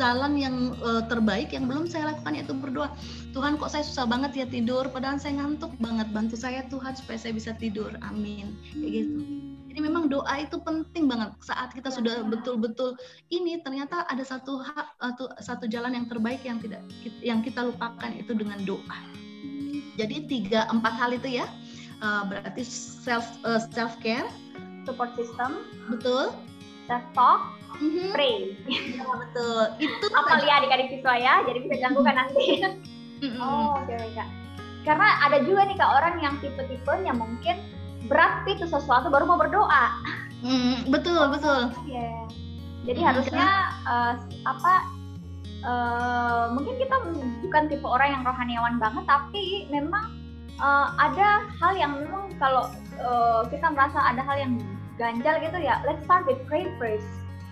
[0.00, 2.88] jalan yang uh, terbaik yang belum saya lakukan yaitu berdoa.
[3.36, 6.08] Tuhan kok saya susah banget ya tidur, padahal saya ngantuk banget.
[6.16, 7.92] Bantu saya Tuhan supaya saya bisa tidur.
[8.00, 8.56] Amin.
[8.72, 9.20] Kayak gitu.
[9.70, 12.98] Jadi memang doa itu penting banget saat kita sudah betul-betul
[13.30, 16.82] ini ternyata ada satu hak atau satu jalan yang terbaik yang tidak
[17.22, 18.98] yang kita lupakan itu dengan doa.
[19.94, 21.46] Jadi tiga empat hal itu ya
[22.02, 24.26] uh, berarti self uh, self care
[24.88, 26.34] support system betul
[26.90, 27.40] self talk
[27.78, 28.10] mm-hmm.
[28.10, 29.62] pray ya, betul.
[29.78, 32.46] Itu apa lihat adik-adik siswa ya jadi bisa dilakukan nanti.
[33.20, 33.38] Mm-hmm.
[33.38, 34.28] oh oke okay, kak
[34.80, 37.60] karena ada juga nih kak orang yang tipe-tipenya mungkin
[38.08, 39.92] berat itu sesuatu baru mau berdoa.
[40.40, 41.68] Mm, betul betul.
[41.84, 42.24] Yeah.
[42.88, 43.48] jadi mm, harusnya
[43.84, 44.16] uh,
[44.48, 44.74] apa
[45.68, 46.96] uh, mungkin kita
[47.44, 50.16] bukan tipe orang yang rohaniawan banget tapi memang
[50.56, 52.72] uh, ada hal yang memang kalau
[53.04, 54.52] uh, kita merasa ada hal yang
[55.00, 57.08] ganjal gitu ya let's start with pray first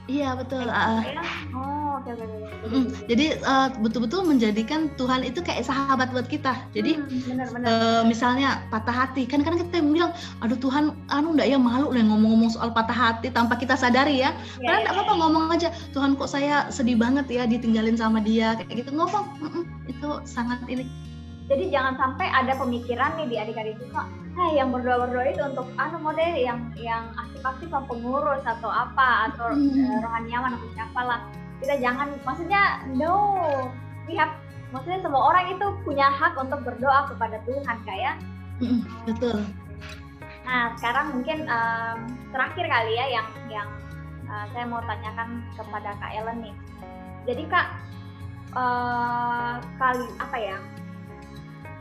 [0.09, 0.65] Iya betul.
[0.73, 1.05] Uh,
[1.53, 2.25] oh oke okay, oke.
[2.65, 2.73] Okay.
[2.73, 6.57] Mm, jadi uh, betul-betul menjadikan Tuhan itu kayak sahabat buat kita.
[6.73, 7.69] Jadi hmm, benar, benar.
[7.69, 12.09] Uh, misalnya patah hati kan kan kita bilang, aduh Tuhan, anu enggak ya malu nih
[12.09, 14.33] ngomong-ngomong soal patah hati tanpa kita sadari ya.
[14.33, 15.21] Yeah, Karena enggak yeah, apa-apa yeah.
[15.21, 19.29] ngomong aja, Tuhan kok saya sedih banget ya ditinggalin sama dia kayak gitu ngomong.
[19.45, 20.89] Mm -mm, itu sangat ini
[21.49, 23.97] jadi jangan sampai ada pemikiran nih di adik-adik itu
[24.39, 29.83] nah yang berdoa-berdoa itu untuk anu model yang yang aktif-aktif pengurus atau apa atau hmm.
[29.83, 31.21] uh, rohaniawan atau siapa lah.
[31.59, 33.43] Kita jangan maksudnya no
[34.07, 34.31] we have
[34.71, 38.15] maksudnya semua orang itu punya hak untuk berdoa kepada Tuhan kayak.
[38.63, 39.43] Hmm, betul.
[40.47, 41.99] Nah sekarang mungkin um,
[42.31, 43.69] terakhir kali ya yang yang
[44.31, 46.55] uh, saya mau tanyakan kepada Kak Ellen nih.
[47.27, 47.67] Jadi Kak
[48.55, 50.57] uh, kali apa ya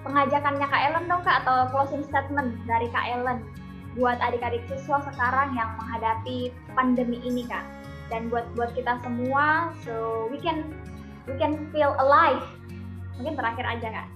[0.07, 3.43] pengajakannya Kak Ellen dong Kak atau closing statement dari Kak Ellen
[3.99, 7.65] buat adik-adik siswa sekarang yang menghadapi pandemi ini Kak
[8.07, 10.71] dan buat buat kita semua so we can
[11.27, 12.41] we can feel alive
[13.19, 14.07] mungkin terakhir aja Kak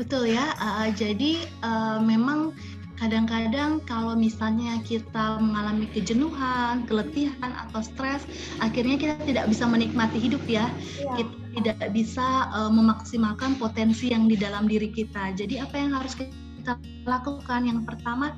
[0.00, 2.56] betul ya uh, jadi uh, memang
[3.00, 8.28] kadang-kadang kalau misalnya kita mengalami kejenuhan, keletihan atau stres,
[8.60, 10.68] akhirnya kita tidak bisa menikmati hidup ya.
[11.00, 11.16] ya.
[11.16, 15.34] Kita tidak bisa uh, memaksimalkan potensi yang di dalam diri kita.
[15.34, 17.66] Jadi apa yang harus kita lakukan?
[17.66, 18.36] Yang pertama,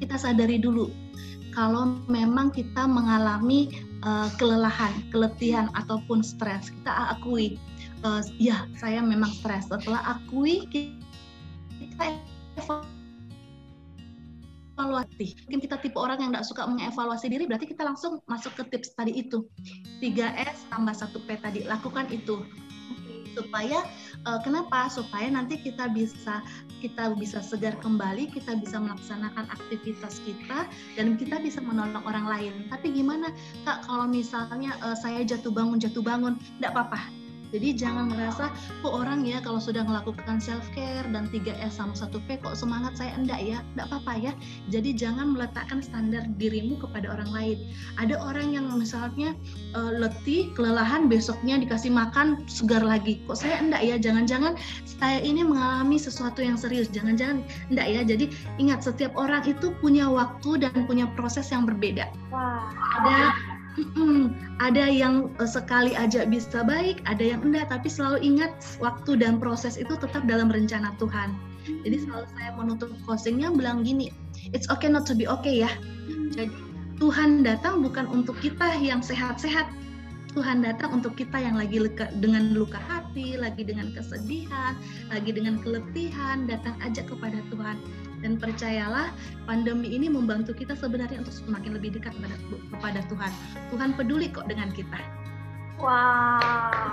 [0.00, 0.88] kita sadari dulu
[1.54, 3.70] kalau memang kita mengalami
[4.02, 7.56] uh, kelelahan, keletihan ataupun stres, kita akui
[8.02, 9.70] uh, ya saya memang stres.
[9.70, 12.18] Setelah akui kita
[14.74, 15.38] evaluasi.
[15.46, 18.98] Mungkin kita tipe orang yang tidak suka mengevaluasi diri, berarti kita langsung masuk ke tips
[18.98, 19.46] tadi itu.
[20.02, 22.42] 3S tambah 1P tadi, lakukan itu.
[23.34, 23.82] supaya
[24.30, 26.38] uh, kenapa supaya nanti kita bisa
[26.78, 32.54] kita bisa segar kembali kita bisa melaksanakan aktivitas kita dan kita bisa menolong orang lain
[32.70, 33.34] tapi gimana
[33.66, 37.23] kak kalau misalnya uh, saya jatuh bangun jatuh bangun tidak apa-apa
[37.54, 38.50] jadi jangan merasa
[38.82, 43.14] kok orang ya kalau sudah melakukan self care dan 3S sama 1P kok semangat saya
[43.14, 44.32] enggak ya, enggak apa-apa ya.
[44.74, 47.58] Jadi jangan meletakkan standar dirimu kepada orang lain.
[48.02, 49.38] Ada orang yang misalnya
[49.78, 53.22] uh, letih, kelelahan, besoknya dikasih makan segar lagi.
[53.30, 54.02] Kok saya enggak ya?
[54.02, 56.90] Jangan-jangan saya ini mengalami sesuatu yang serius.
[56.90, 58.00] Jangan-jangan enggak ya.
[58.02, 62.10] Jadi ingat setiap orang itu punya waktu dan punya proses yang berbeda.
[62.34, 62.66] Wah.
[62.98, 64.30] Ada Mm-mm.
[64.62, 69.42] Ada yang uh, sekali aja bisa baik, ada yang enggak, tapi selalu ingat waktu dan
[69.42, 71.34] proses itu tetap dalam rencana Tuhan.
[71.64, 74.14] Jadi selalu saya menutup closingnya bilang gini,
[74.54, 75.70] it's okay not to be okay ya.
[76.36, 76.54] Jadi
[77.02, 79.66] Tuhan datang bukan untuk kita yang sehat-sehat,
[80.38, 84.78] Tuhan datang untuk kita yang lagi leka, dengan luka hati, lagi dengan kesedihan,
[85.10, 87.78] lagi dengan keletihan, datang aja kepada Tuhan.
[88.24, 89.12] Dan percayalah,
[89.44, 92.36] pandemi ini membantu kita sebenarnya untuk semakin lebih dekat kepada,
[92.72, 93.32] kepada Tuhan.
[93.68, 94.96] Tuhan peduli kok dengan kita.
[95.76, 96.88] Wow,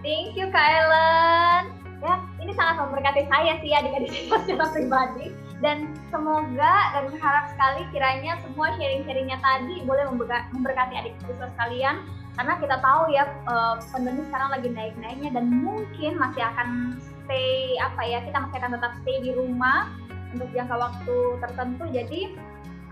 [0.00, 1.68] thank you Kak Ellen.
[2.00, 5.36] Ya, ini sangat memberkati saya sih adik-adik saya secara pribadi.
[5.60, 10.08] Dan semoga dan berharap sekali kiranya semua sharing-sharingnya tadi boleh
[10.56, 12.08] memberkati adik siswa sekalian.
[12.40, 16.96] Karena kita tahu ya eh, pandemi sekarang lagi naik-naiknya dan mungkin masih akan
[17.28, 19.90] stay apa ya kita masih akan tetap stay di rumah
[20.34, 21.84] untuk jangka waktu tertentu.
[21.88, 22.20] Jadi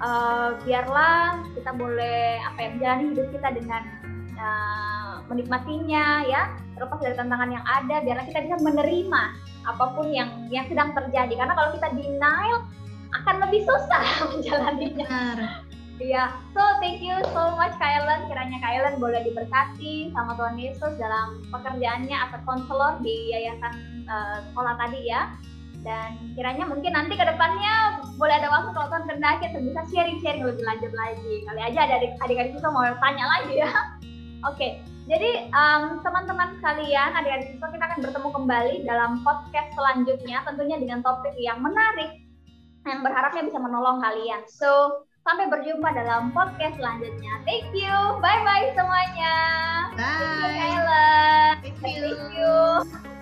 [0.01, 3.82] uh, biarlah kita boleh apa ya menjalani hidup kita dengan
[4.37, 6.43] uh, menikmatinya ya.
[6.76, 9.22] Terlepas dari tantangan yang ada biarlah kita bisa menerima
[9.66, 11.34] apa pun yang yang sedang terjadi.
[11.34, 12.68] Karena kalau kita denial
[13.22, 15.09] akan lebih susah menjalaninya.
[15.97, 18.28] Iya, so thank you so much Kailen.
[18.28, 24.76] Kiranya Kailen boleh diberkati sama Tuhan Yesus dalam pekerjaannya atau konselor di yayasan uh, sekolah
[24.76, 25.32] tadi ya
[25.87, 30.43] dan kiranya mungkin nanti ke depannya boleh ada waktu kalau Tuhan kendaki atau bisa sharing-sharing
[30.43, 31.47] lebih lanjut lagi.
[31.47, 33.70] Kali aja ada adik-adik kita mau tanya lagi ya.
[34.51, 34.70] Oke okay.
[35.07, 41.01] jadi um, teman-teman sekalian adik-adik kita kita akan bertemu kembali dalam podcast selanjutnya tentunya dengan
[41.01, 42.20] topik yang menarik
[42.84, 44.43] yang berharapnya bisa menolong kalian.
[44.51, 47.32] So sampai berjumpa dalam podcast selanjutnya.
[47.47, 47.95] Thank you.
[48.18, 49.34] Bye bye semuanya.
[49.95, 50.05] Bye.
[50.05, 50.87] Thank you
[51.80, 53.16] thank you, thank you.